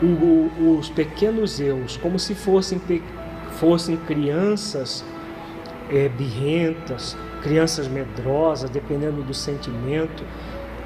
o, 0.02 0.78
os 0.78 0.88
pequenos 0.88 1.60
eus 1.60 1.96
como 1.96 2.18
se 2.18 2.34
fossem, 2.34 2.80
fossem 3.58 3.96
crianças 3.96 5.04
é, 5.90 6.08
birrentas, 6.08 7.16
crianças 7.42 7.88
medrosas, 7.88 8.70
dependendo 8.70 9.22
do 9.22 9.34
sentimento, 9.34 10.22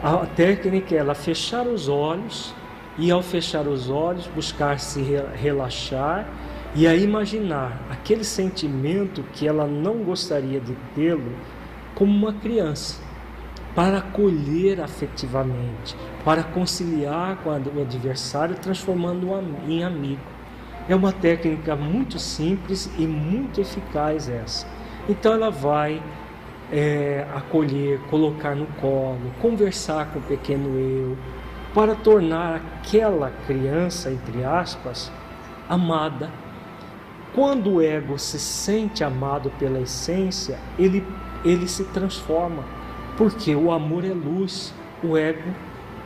a 0.05 0.27
técnica 0.27 0.95
é 0.95 0.99
ela 0.99 1.15
fechar 1.15 1.67
os 1.67 1.89
olhos 1.89 2.55
e 2.99 3.11
ao 3.11 3.23
fechar 3.23 3.67
os 3.67 3.89
olhos 3.89 4.27
buscar 4.27 4.79
se 4.79 5.01
relaxar 5.35 6.29
e 6.75 6.87
a 6.87 6.95
imaginar 6.95 7.81
aquele 7.89 8.23
sentimento 8.23 9.25
que 9.33 9.49
ela 9.49 9.67
não 9.67 10.05
gostaria 10.05 10.61
de 10.61 10.75
tê-lo 10.95 11.33
como 11.95 12.13
uma 12.13 12.35
criança, 12.35 13.01
para 13.75 13.99
acolher 13.99 14.79
afetivamente, 14.79 15.97
para 16.23 16.43
conciliar 16.43 17.37
com 17.37 17.49
o 17.49 17.83
adversário, 17.83 18.57
transformando-o 18.57 19.43
em 19.67 19.85
amigo. 19.85 20.21
É 20.87 20.95
uma 20.95 21.13
técnica 21.13 21.75
muito 21.75 22.19
simples 22.19 22.91
e 22.99 23.07
muito 23.07 23.59
eficaz 23.59 24.29
essa. 24.29 24.67
Então 25.09 25.33
ela 25.33 25.51
vai 25.51 26.03
é, 26.75 27.25
acolher, 27.33 28.01
colocar 28.11 28.57
no 28.57 28.67
colo, 28.81 29.31
conversar 29.41 30.11
com 30.11 30.19
o 30.19 30.23
pequeno 30.23 30.77
eu, 30.77 31.17
para 31.73 31.95
tornar 31.95 32.57
aquela 32.57 33.31
criança, 33.47 34.11
entre 34.11 34.43
aspas, 34.43 35.11
amada. 35.69 36.29
Quando 37.33 37.75
o 37.75 37.81
ego 37.81 38.19
se 38.19 38.41
sente 38.41 39.05
amado 39.05 39.53
pela 39.57 39.81
essência, 39.81 40.59
ele, 40.77 41.07
ele 41.45 41.69
se 41.69 41.85
transforma, 41.85 42.65
porque 43.17 43.55
o 43.55 43.71
amor 43.71 44.05
é 44.05 44.13
luz, 44.13 44.75
o 45.01 45.17
ego 45.17 45.51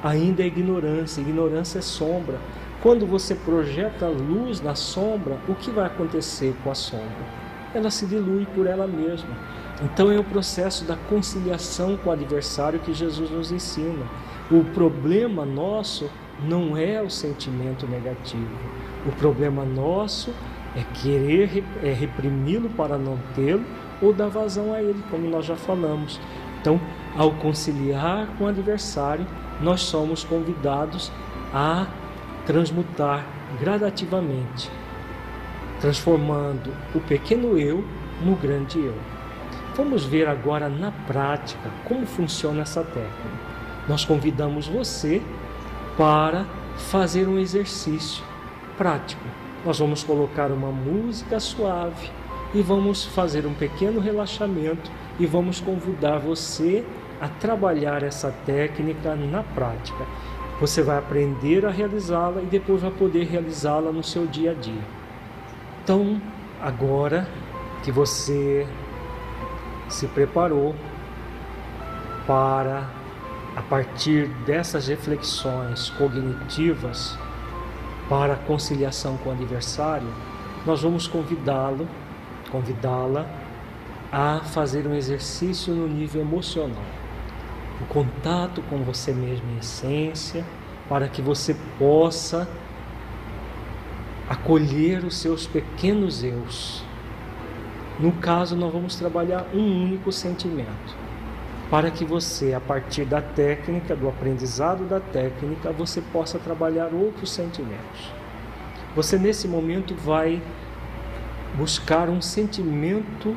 ainda 0.05 0.43
é 0.43 0.47
ignorância, 0.47 1.23
ignorância 1.23 1.79
é 1.79 1.83
sombra. 1.83 2.39
Quando 2.83 3.07
você 3.07 3.35
projeta 3.35 4.07
luz 4.07 4.61
na 4.61 4.75
sombra, 4.75 5.39
o 5.49 5.55
que 5.55 5.71
vai 5.71 5.87
acontecer 5.87 6.55
com 6.63 6.71
a 6.71 6.75
sombra? 6.75 7.27
Ela 7.75 7.91
se 7.91 8.05
dilui 8.07 8.47
por 8.55 8.67
ela 8.67 8.87
mesma. 8.87 9.35
Então 9.83 10.11
é 10.11 10.19
o 10.19 10.25
processo 10.25 10.85
da 10.85 10.97
conciliação 10.97 11.97
com 11.97 12.11
o 12.11 12.13
adversário 12.13 12.81
que 12.81 12.93
Jesus 12.93 13.31
nos 13.31 13.53
ensina. 13.53 14.07
O 14.51 14.65
problema 14.65 15.45
nosso 15.45 16.11
não 16.43 16.77
é 16.77 17.01
o 17.01 17.11
sentimento 17.11 17.87
negativo. 17.87 18.51
O 19.07 19.13
problema 19.13 19.65
nosso 19.65 20.33
é 20.75 20.83
querer 21.01 21.65
é 21.83 21.93
reprimi-lo 21.93 22.71
para 22.71 22.99
não 22.99 23.19
tê-lo 23.35 23.65
ou 24.03 24.13
dar 24.13 24.29
vazão 24.29 24.73
a 24.73 24.83
ele, 24.83 25.03
como 25.11 25.29
nós 25.29 25.47
já 25.47 25.57
falamos. 25.57 26.21
Então, 26.61 26.81
ao 27.17 27.33
conciliar 27.33 28.27
com 28.37 28.45
o 28.45 28.49
adversário, 28.49 29.27
nós 29.61 29.81
somos 29.81 30.25
convidados 30.25 31.11
a 31.53 31.87
transmutar 32.47 33.25
gradativamente, 33.61 34.71
transformando 35.81 36.73
o 36.95 37.01
pequeno 37.01 37.59
eu 37.59 37.85
no 38.25 38.35
grande 38.37 38.79
eu. 38.79 39.18
Vamos 39.79 40.05
ver 40.05 40.29
agora 40.29 40.69
na 40.69 40.93
prática 41.07 41.71
como 41.87 42.05
funciona 42.05 42.61
essa 42.61 42.85
técnica 42.85 43.49
nós 43.89 44.05
convidamos 44.05 44.69
você 44.69 45.23
para 45.97 46.45
fazer 46.77 47.27
um 47.27 47.39
exercício 47.39 48.23
prático. 48.77 49.23
Nós 49.65 49.79
vamos 49.79 50.05
colocar 50.05 50.53
uma 50.53 50.71
música 50.71 51.41
suave 51.41 52.11
e 52.55 52.61
vamos 52.61 53.07
fazer 53.07 53.47
um 53.47 53.55
pequeno 53.55 53.99
relaxamento 53.99 54.91
e 55.19 55.27
vamos 55.27 55.61
convidar 55.61 56.19
você 56.19 56.85
a 57.21 57.29
trabalhar 57.29 58.03
essa 58.03 58.31
técnica 58.47 59.17
na 59.17 59.43
prática. 59.43 60.07
Você 60.61 60.83
vai 60.83 60.99
aprender 60.99 61.65
a 61.65 61.71
realizá-la 61.71 62.43
e 62.43 62.47
depois 62.47 62.83
vai 62.83 62.91
poder 62.91 63.25
realizá-la 63.25 63.91
no 63.91 64.05
seu 64.05 64.27
dia 64.27 64.53
a 64.53 64.55
dia. 64.55 64.83
Então, 65.83 66.21
agora 66.61 67.27
que 67.83 67.91
você 67.91 68.67
se 69.89 70.07
preparou 70.07 70.75
para 72.27 72.89
a 73.57 73.63
partir 73.63 74.29
dessas 74.47 74.89
reflexões 74.89 75.91
cognitivas 75.91 77.19
para 78.09 78.37
conciliação 78.37 79.17
com 79.19 79.31
o 79.31 79.33
adversário, 79.33 80.09
nós 80.65 80.83
vamos 80.83 81.07
convidá-lo, 81.07 81.89
convidá-la 82.51 83.27
a 84.13 84.41
fazer 84.41 84.87
um 84.87 84.95
exercício 84.95 85.75
no 85.75 85.87
nível 85.87 86.23
emocional. 86.23 86.85
O 87.81 87.87
contato 87.87 88.63
com 88.71 88.79
você 88.79 89.13
mesmo 89.13 89.51
em 89.51 89.59
essência, 89.59 90.45
para 90.89 91.09
que 91.09 91.21
você 91.21 91.55
possa 91.79 92.49
acolher 94.29 95.05
os 95.05 95.17
seus 95.17 95.47
pequenos 95.47 96.25
eus. 96.25 96.85
No 97.99 98.13
caso, 98.13 98.55
nós 98.55 98.73
vamos 98.73 98.95
trabalhar 98.95 99.47
um 99.53 99.85
único 99.85 100.13
sentimento 100.13 100.97
para 101.69 101.91
que 101.91 102.05
você, 102.05 102.55
a 102.55 102.61
partir 102.61 103.05
da 103.05 103.21
técnica, 103.21 103.95
do 103.95 104.09
aprendizado 104.09 104.85
da 104.85 105.01
técnica, 105.01 105.73
você 105.73 106.01
possa 106.01 106.39
trabalhar 106.39 106.95
outros 106.95 107.31
sentimentos. 107.31 108.13
Você 108.95 109.19
nesse 109.19 109.47
momento 109.47 109.95
vai 109.95 110.41
buscar 111.57 112.09
um 112.09 112.23
sentimento 112.23 113.37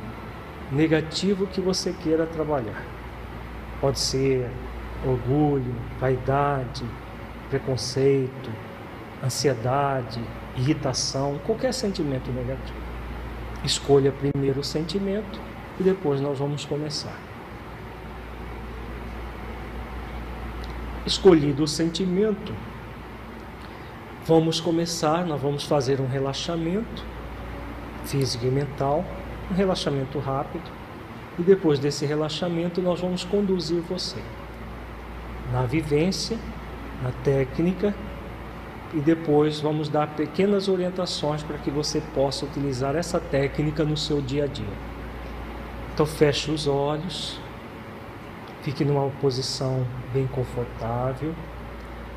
negativo 0.71 1.47
que 1.47 1.59
você 1.59 1.91
queira 1.91 2.25
trabalhar. 2.25 2.83
Pode 3.81 3.99
ser 3.99 4.49
orgulho, 5.05 5.75
vaidade, 5.99 6.85
preconceito, 7.49 8.51
ansiedade, 9.23 10.21
irritação, 10.55 11.39
qualquer 11.45 11.73
sentimento 11.73 12.31
negativo. 12.31 12.80
Escolha 13.63 14.11
primeiro 14.11 14.61
o 14.61 14.63
sentimento 14.63 15.39
e 15.79 15.83
depois 15.83 16.19
nós 16.19 16.37
vamos 16.37 16.65
começar. 16.65 17.17
Escolhido 21.05 21.63
o 21.63 21.67
sentimento, 21.67 22.53
vamos 24.25 24.59
começar, 24.59 25.25
nós 25.25 25.41
vamos 25.41 25.63
fazer 25.63 25.99
um 25.99 26.07
relaxamento 26.07 27.03
físico 28.05 28.45
e 28.45 28.49
mental, 28.49 29.05
um 29.51 29.53
relaxamento 29.53 30.19
rápido, 30.19 30.63
e 31.39 31.43
depois 31.43 31.79
desse 31.79 32.05
relaxamento 32.05 32.81
nós 32.81 32.99
vamos 32.99 33.23
conduzir 33.23 33.81
você 33.81 34.21
na 35.51 35.63
vivência, 35.63 36.37
na 37.01 37.11
técnica, 37.23 37.93
e 38.93 38.99
depois 38.99 39.59
vamos 39.59 39.89
dar 39.89 40.07
pequenas 40.15 40.67
orientações 40.67 41.43
para 41.43 41.57
que 41.57 41.71
você 41.71 42.01
possa 42.13 42.45
utilizar 42.45 42.95
essa 42.95 43.19
técnica 43.19 43.83
no 43.83 43.95
seu 43.95 44.21
dia 44.21 44.43
a 44.43 44.47
dia. 44.47 44.65
Então 45.93 46.05
feche 46.05 46.51
os 46.51 46.67
olhos, 46.67 47.39
Fique 48.61 48.85
numa 48.85 49.09
posição 49.19 49.87
bem 50.13 50.27
confortável, 50.27 51.33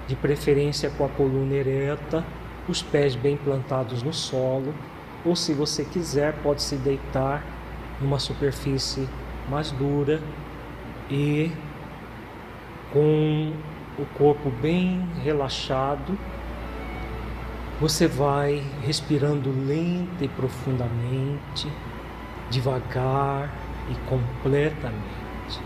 de 0.07 0.15
preferência 0.15 0.91
com 0.91 1.07
a 1.07 1.09
coluna 1.09 1.55
ereta, 1.55 2.23
os 2.69 2.83
pés 2.83 3.17
bem 3.17 3.35
plantados 3.35 4.03
no 4.03 4.13
solo, 4.13 4.75
ou 5.25 5.35
se 5.35 5.55
você 5.55 5.85
quiser, 5.87 6.35
pode 6.43 6.61
se 6.61 6.77
deitar 6.77 7.43
numa 7.99 8.19
superfície 8.19 9.09
mais 9.49 9.71
dura 9.71 10.21
e 11.11 11.51
com 12.93 13.55
o 13.99 14.05
corpo 14.19 14.51
bem 14.51 15.03
relaxado, 15.23 16.19
você 17.81 18.07
vai 18.07 18.63
respirando 18.83 19.51
lenta 19.51 20.25
e 20.25 20.29
profundamente, 20.29 21.69
devagar 22.51 23.53
e 23.91 23.95
completamente. 24.09 25.61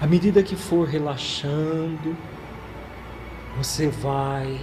À 0.00 0.06
medida 0.06 0.42
que 0.42 0.56
for 0.56 0.86
relaxando, 0.86 2.16
você 3.56 3.88
vai 3.88 4.60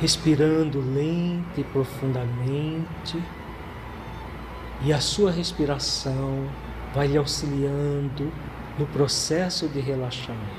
respirando 0.00 0.80
lenta 0.80 1.60
e 1.60 1.64
profundamente 1.64 3.20
E 4.84 4.92
a 4.92 5.00
sua 5.00 5.30
respiração 5.32 6.48
vai 6.94 7.08
lhe 7.08 7.18
auxiliando 7.18 8.32
no 8.78 8.86
processo 8.86 9.68
de 9.68 9.80
relaxamento. 9.80 10.57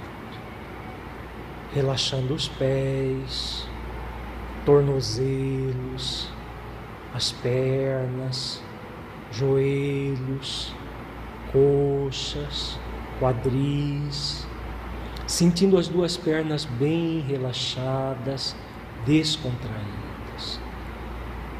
Relaxando 1.73 2.33
os 2.33 2.47
pés, 2.47 3.67
tornozelos, 4.65 6.29
as 7.13 7.31
pernas, 7.31 8.61
joelhos, 9.31 10.73
coxas, 11.51 12.79
quadris, 13.19 14.47
sentindo 15.27 15.77
as 15.77 15.87
duas 15.87 16.17
pernas 16.17 16.65
bem 16.65 17.19
relaxadas, 17.21 18.55
descontraídas. 19.05 20.59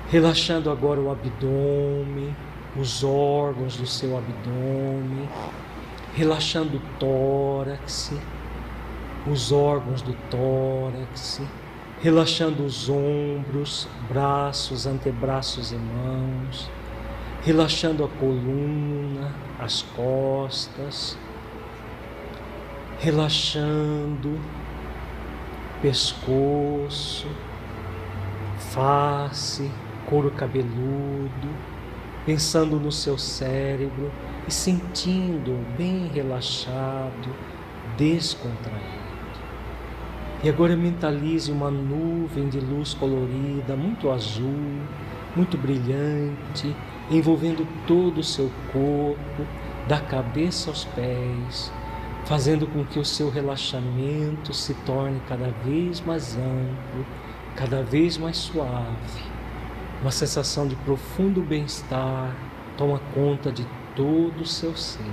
Relaxando 0.10 0.72
agora 0.72 1.00
o 1.00 1.12
abdômen, 1.12 2.36
os 2.76 3.04
órgãos 3.04 3.76
do 3.78 3.86
seu 3.86 4.18
abdômen, 4.18 5.30
relaxando 6.16 6.78
o 6.78 6.82
tórax, 7.00 8.12
os 9.30 9.52
órgãos 9.52 10.02
do 10.02 10.14
tórax, 10.30 11.42
relaxando 12.02 12.64
os 12.64 12.90
ombros, 12.90 13.88
braços, 14.08 14.88
antebraços 14.88 15.72
e 15.72 15.76
mãos, 15.76 16.70
relaxando 17.44 18.04
a 18.04 18.08
coluna, 18.08 19.32
as 19.60 19.82
costas, 19.82 21.18
relaxando 23.00 24.40
pescoço, 25.82 27.28
face, 28.58 29.70
couro 30.08 30.32
cabeludo, 30.32 31.50
pensando 32.26 32.80
no 32.80 32.92
seu 32.92 33.18
cérebro 33.18 34.12
e 34.48 34.52
sentindo 34.52 35.66
bem 35.78 36.08
relaxado, 36.08 37.34
descontraído. 37.98 38.99
E 40.42 40.48
agora 40.48 40.74
mentalize 40.78 41.52
uma 41.52 41.70
nuvem 41.70 42.48
de 42.48 42.62
luz 42.62 42.94
colorida, 42.94 43.76
muito 43.76 44.10
azul, 44.10 44.82
muito 45.36 45.58
brilhante, 45.58 46.74
envolvendo 47.12 47.68
todo 47.86 48.20
o 48.20 48.24
seu 48.24 48.50
corpo, 48.72 49.46
da 49.86 50.00
cabeça 50.00 50.70
aos 50.70 50.86
pés, 50.86 51.74
fazendo 52.26 52.68
com 52.68 52.86
que 52.86 53.00
o 53.00 53.04
seu 53.04 53.30
relaxamento 53.30 54.54
se 54.54 54.74
torne 54.86 55.20
cada 55.28 55.50
vez 55.66 56.00
mais 56.00 56.38
amplo, 56.38 57.06
cada 57.56 57.84
vez 57.84 58.18
mais 58.18 58.38
suave. 58.38 59.24
Uma 60.02 60.12
sensação 60.12 60.68
de 60.68 60.76
profundo 60.78 61.42
bem-estar 61.42 62.34
toma 62.78 63.02
conta 63.14 63.52
de 63.52 63.68
todo 63.94 64.42
o 64.42 64.46
seu 64.46 64.74
ser. 64.78 65.04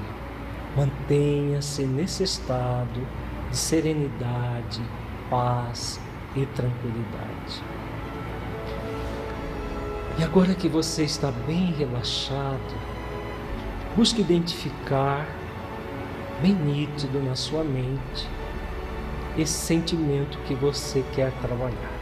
Mantenha-se 0.76 1.84
nesse 1.84 2.22
estado 2.22 3.00
de 3.50 3.56
serenidade, 3.56 4.82
paz 5.30 6.00
e 6.34 6.46
tranquilidade. 6.46 7.62
E 10.18 10.24
agora 10.24 10.54
que 10.54 10.68
você 10.68 11.04
está 11.04 11.30
bem 11.30 11.72
relaxado, 11.72 12.74
busque 13.94 14.20
identificar 14.20 15.26
bem 16.40 16.52
nítido 16.54 17.22
na 17.22 17.34
sua 17.34 17.64
mente 17.64 18.28
esse 19.36 19.52
sentimento 19.52 20.38
que 20.46 20.54
você 20.54 21.04
quer 21.14 21.32
trabalhar. 21.42 21.92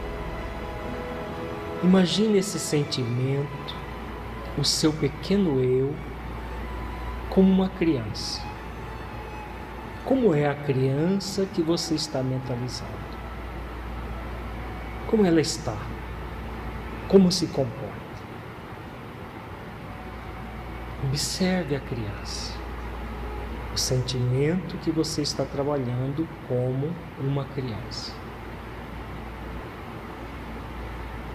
Imagine 1.83 2.37
esse 2.37 2.57
sentimento, 2.57 3.75
o 4.57 4.63
seu 4.63 4.93
pequeno 4.93 5.61
eu, 5.61 5.93
como 7.29 7.51
uma 7.51 7.69
criança. 7.69 8.41
Como 10.05 10.33
é 10.33 10.47
a 10.47 10.55
criança 10.55 11.45
que 11.45 11.61
você 11.61 11.95
está 11.95 12.23
mentalizando? 12.23 13.14
Como 15.07 15.25
ela 15.25 15.39
está? 15.39 15.77
Como 17.07 17.31
se 17.31 17.47
comporta? 17.47 18.05
Observe 21.03 21.75
a 21.75 21.79
criança, 21.79 22.53
o 23.73 23.77
sentimento 23.77 24.77
que 24.77 24.89
você 24.89 25.21
está 25.21 25.45
trabalhando 25.45 26.27
como 26.47 26.91
uma 27.19 27.45
criança. 27.45 28.11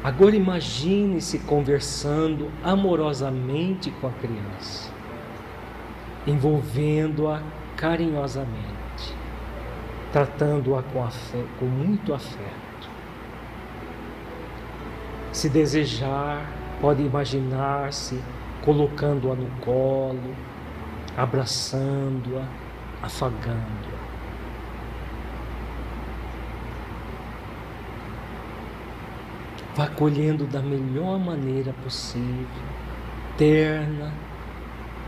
Agora 0.02 0.34
imagine-se 0.34 1.40
conversando 1.40 2.50
amorosamente 2.64 3.90
com 4.00 4.08
a 4.08 4.12
criança, 4.12 4.90
envolvendo-a 6.26 7.42
carinhosamente, 7.76 9.14
tratando-a 10.10 10.82
com, 10.82 11.06
com 11.58 11.66
muito 11.66 12.12
afeto. 12.12 12.69
Se 15.40 15.48
desejar, 15.48 16.46
pode 16.82 17.02
imaginar-se 17.02 18.22
colocando-a 18.62 19.34
no 19.34 19.48
colo, 19.62 20.36
abraçando-a, 21.16 22.44
afagando-a. 23.02 23.98
Vá 29.74 29.86
colhendo 29.86 30.44
da 30.44 30.60
melhor 30.60 31.18
maneira 31.18 31.72
possível, 31.82 32.46
terna 33.38 34.12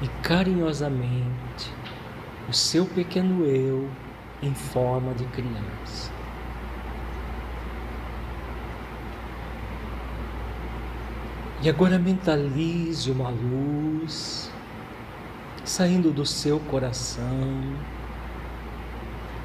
e 0.00 0.08
carinhosamente, 0.22 1.70
o 2.48 2.54
seu 2.54 2.86
pequeno 2.86 3.44
eu 3.44 3.86
em 4.42 4.54
forma 4.54 5.12
de 5.12 5.26
criança. 5.26 6.10
E 11.64 11.68
agora 11.68 11.96
mentalize 11.96 13.08
uma 13.08 13.28
luz 13.28 14.50
saindo 15.64 16.10
do 16.10 16.26
seu 16.26 16.58
coração, 16.58 17.76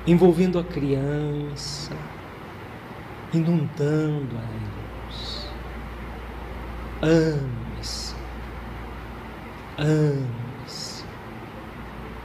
envolvendo 0.07 0.57
a 0.57 0.63
criança, 0.63 1.95
inundando 3.31 4.35
a 4.35 5.05
luz. 5.05 5.47
Ame-se, 7.03 8.15
ame-se, 9.77 11.05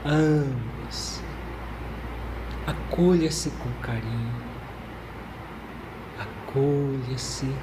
ame-se. 0.03 1.21
Acolha-se 2.65 3.51
com 3.51 3.71
carinho, 3.73 4.41
acolha-se 6.17 7.53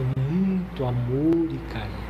com 0.00 0.22
muito 0.22 0.84
amor 0.86 1.52
e 1.52 1.58
carinho. 1.70 2.09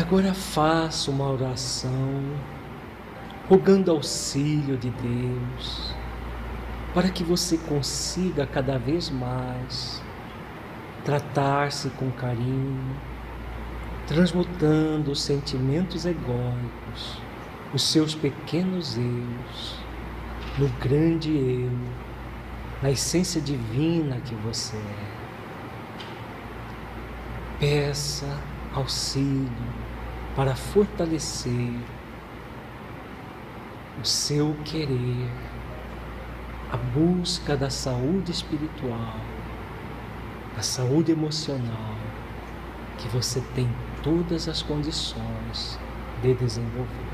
E 0.00 0.02
agora 0.02 0.32
faça 0.32 1.10
uma 1.10 1.30
oração, 1.30 2.22
rogando 3.50 3.90
auxílio 3.90 4.78
de 4.78 4.88
Deus, 4.88 5.94
para 6.94 7.10
que 7.10 7.22
você 7.22 7.58
consiga 7.58 8.46
cada 8.46 8.78
vez 8.78 9.10
mais 9.10 10.02
tratar-se 11.04 11.90
com 11.90 12.10
carinho, 12.12 12.96
transmutando 14.06 15.10
os 15.10 15.20
sentimentos 15.20 16.06
egóicos, 16.06 17.20
os 17.74 17.82
seus 17.82 18.14
pequenos 18.14 18.96
eus, 18.96 19.76
no 20.56 20.70
grande 20.80 21.30
eu, 21.30 21.78
na 22.80 22.90
essência 22.90 23.38
divina 23.38 24.16
que 24.22 24.34
você 24.36 24.78
é. 24.78 25.20
Peça 27.58 28.34
auxílio 28.72 29.89
para 30.40 30.56
fortalecer 30.56 31.78
o 34.02 34.06
seu 34.06 34.56
querer, 34.64 35.28
a 36.72 36.78
busca 36.78 37.54
da 37.54 37.68
saúde 37.68 38.32
espiritual, 38.32 39.20
da 40.56 40.62
saúde 40.62 41.12
emocional, 41.12 41.94
que 42.96 43.06
você 43.08 43.42
tem 43.54 43.68
todas 44.02 44.48
as 44.48 44.62
condições 44.62 45.78
de 46.22 46.32
desenvolver. 46.32 47.09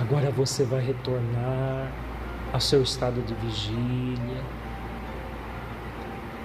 Agora 0.00 0.30
você 0.30 0.64
vai 0.64 0.80
retornar 0.80 1.92
ao 2.54 2.58
seu 2.58 2.82
estado 2.82 3.20
de 3.20 3.34
vigília, 3.34 4.42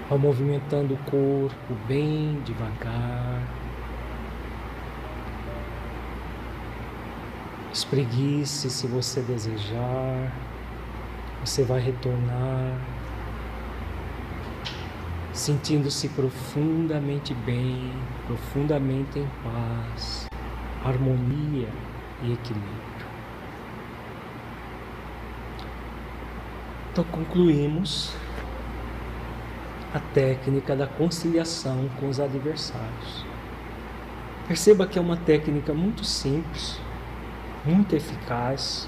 ao 0.10 0.18
movimentando 0.18 0.93
o 0.93 0.97
corpo 1.10 1.74
bem 1.88 2.41
devagar. 2.43 3.41
Espreguice 7.72 8.70
se 8.70 8.88
você 8.88 9.22
desejar. 9.22 10.34
Você 11.39 11.64
vai 11.64 11.80
retornar 11.80 12.78
sentindo-se 15.32 16.10
profundamente 16.10 17.34
bem, 17.34 17.89
profundamente 18.28 19.20
em 19.20 19.28
paz, 19.43 20.28
harmonia 20.84 21.70
e 22.22 22.34
equilíbrio. 22.34 22.95
Então 26.96 27.04
concluímos 27.12 28.14
a 29.93 30.00
técnica 30.00 30.74
da 30.78 30.88
conciliação 30.88 31.89
com 32.00 32.08
os 32.08 32.22
adversários. 32.22 33.26
Perceba 34.48 34.88
que 34.88 34.98
é 34.98 35.02
uma 35.02 35.18
técnica 35.18 35.74
muito 35.74 36.06
simples, 36.06 36.80
muito 37.66 37.93
eficaz, 37.98 38.88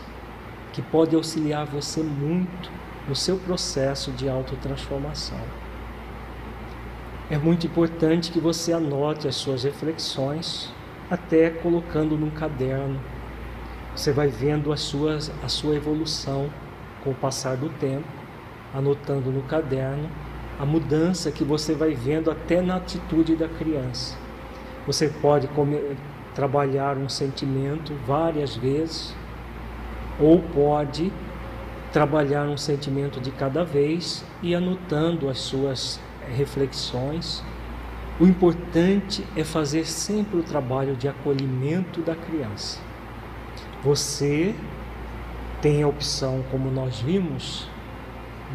que 0.72 0.82
pode 0.82 1.18
auxiliar 1.18 1.66
você 1.66 2.02
muito 2.02 2.72
no 3.10 3.14
seu 3.14 3.36
processo 3.36 4.10
de 4.14 4.30
autotransformação. 4.30 5.42
É 7.30 7.38
muito 7.38 7.68
importante 7.68 8.32
que 8.32 8.40
você 8.40 8.72
anote 8.72 9.28
as 9.28 9.36
suas 9.36 9.66
reflexões, 9.66 10.74
até 11.12 11.50
colocando 11.50 12.18
num 12.18 12.30
caderno. 12.30 13.02
Você 13.94 14.14
vai 14.14 14.30
vendo 14.30 14.72
as 14.72 14.80
suas, 14.80 15.30
a 15.44 15.50
sua 15.50 15.76
evolução 15.76 16.50
com 17.04 17.12
o 17.12 17.16
passar 17.16 17.58
do 17.58 17.70
tempo, 17.70 18.08
anotando 18.74 19.32
no 19.32 19.42
caderno 19.44 20.10
a 20.60 20.66
mudança 20.66 21.32
que 21.32 21.44
você 21.44 21.74
vai 21.74 21.94
vendo 21.94 22.32
até 22.32 22.62
na 22.62 22.78
atitude 22.78 23.36
da 23.36 23.48
criança. 23.48 24.18
Você 24.86 25.08
pode 25.08 25.48
comer, 25.50 25.96
trabalhar 26.34 26.98
um 26.98 27.10
sentimento 27.10 27.94
várias 28.06 28.56
vezes, 28.56 29.16
ou 30.20 30.42
pode 30.42 31.12
trabalhar 31.92 32.48
um 32.48 32.58
sentimento 32.58 33.20
de 33.20 33.32
cada 33.32 33.64
vez 33.64 34.26
e 34.42 34.56
anotando 34.56 35.30
as 35.30 35.38
suas 35.40 36.00
reflexões. 36.36 37.44
O 38.20 38.26
importante 38.26 39.24
é 39.36 39.44
fazer 39.44 39.86
sempre 39.86 40.40
o 40.40 40.44
trabalho 40.44 40.96
de 40.96 41.08
acolhimento 41.08 42.02
da 42.02 42.16
criança. 42.16 42.80
Você 43.84 44.56
tem 45.68 45.84
a 45.84 45.88
opção, 45.90 46.46
como 46.50 46.72
nós 46.72 47.02
vimos, 47.02 47.68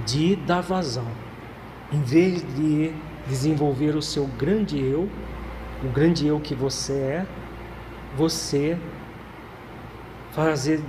de 0.07 0.35
dar 0.35 0.63
vazão. 0.63 1.07
Em 1.93 2.01
vez 2.01 2.43
de 2.57 2.91
desenvolver 3.29 3.95
o 3.95 4.01
seu 4.01 4.27
grande 4.27 4.83
eu, 4.83 5.11
o 5.85 5.89
grande 5.89 6.27
eu 6.27 6.41
que 6.41 6.55
você 6.55 6.95
é, 6.95 7.27
você 8.17 8.79
fazer 10.31 10.83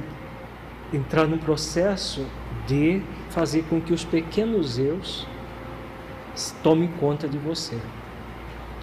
entrar 0.93 1.28
num 1.28 1.38
processo 1.38 2.26
de 2.67 3.01
fazer 3.30 3.65
com 3.65 3.82
que 3.82 3.91
os 3.91 4.05
pequenos 4.05 4.80
eus 4.80 5.28
tomem 6.63 6.88
conta 7.01 7.28
de 7.28 7.38
você. 7.38 7.78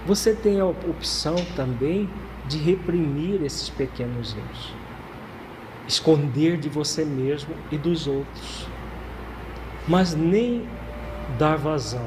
Você 0.04 0.34
tem 0.34 0.60
a 0.60 0.66
opção 0.66 1.36
também 1.56 2.06
de 2.46 2.58
reprimir 2.58 3.42
esses 3.42 3.70
pequenos 3.70 4.36
eus 4.36 4.79
esconder 5.90 6.56
de 6.56 6.68
você 6.68 7.04
mesmo 7.04 7.52
e 7.70 7.76
dos 7.76 8.06
outros. 8.06 8.66
Mas 9.88 10.14
nem 10.14 10.68
dar 11.36 11.56
vazão, 11.56 12.06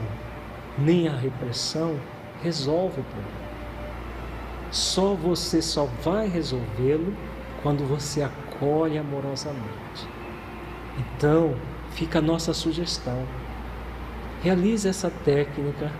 nem 0.78 1.10
a 1.10 1.16
repressão 1.16 2.00
resolve 2.42 3.02
o 3.02 3.04
problema. 3.04 3.44
Só 4.72 5.14
você 5.14 5.62
só 5.62 5.86
vai 6.02 6.28
resolvê-lo 6.28 7.14
quando 7.62 7.86
você 7.86 8.24
acolhe 8.24 8.98
amorosamente. 8.98 10.08
Então, 10.98 11.56
fica 11.92 12.20
a 12.20 12.22
nossa 12.22 12.54
sugestão. 12.54 13.28
Realize 14.42 14.88
essa 14.88 15.10
técnica 15.10 15.92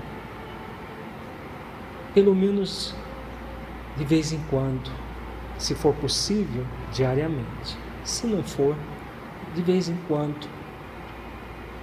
pelo 2.14 2.34
menos 2.34 2.96
de 3.98 4.06
vez 4.06 4.32
em 4.32 4.40
quando 4.50 5.03
se 5.58 5.76
for 5.76 5.94
possível, 5.96 6.66
diariamente. 6.92 7.78
Se 8.04 8.28
não 8.28 8.44
for, 8.44 8.76
de 9.56 9.62
vez 9.62 9.88
em 9.90 9.98
quando, 10.08 10.48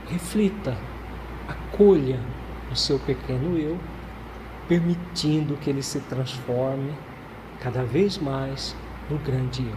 reflita, 0.08 0.76
acolha 1.48 2.20
o 2.70 2.76
seu 2.76 2.98
pequeno 2.98 3.56
eu, 3.56 3.78
permitindo 4.68 5.56
que 5.56 5.70
ele 5.70 5.82
se 5.82 6.00
transforme 6.00 6.92
cada 7.60 7.82
vez 7.82 8.18
mais 8.18 8.74
no 9.08 9.18
grande 9.18 9.62
eu. 9.62 9.76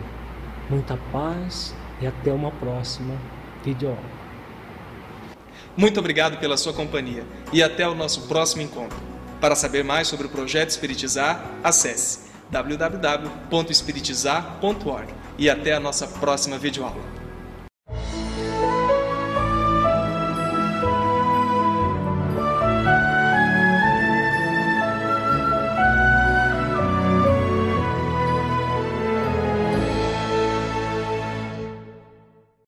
Muita 0.69 0.97
paz 1.11 1.75
e 2.01 2.07
até 2.07 2.31
uma 2.31 2.51
próxima 2.51 3.15
videoaula. 3.63 4.23
Muito 5.75 5.99
obrigado 5.99 6.39
pela 6.39 6.55
sua 6.55 6.73
companhia 6.73 7.25
e 7.51 7.63
até 7.63 7.87
o 7.87 7.95
nosso 7.95 8.27
próximo 8.27 8.61
encontro. 8.61 8.97
Para 9.41 9.55
saber 9.55 9.83
mais 9.83 10.07
sobre 10.07 10.27
o 10.27 10.29
projeto 10.29 10.69
Espiritizar, 10.69 11.43
acesse 11.63 12.22
www.espiritizar.org 12.54 15.08
e 15.38 15.49
até 15.49 15.74
a 15.74 15.80
nossa 15.80 16.06
próxima 16.08 16.60
videoaula. 16.60 17.22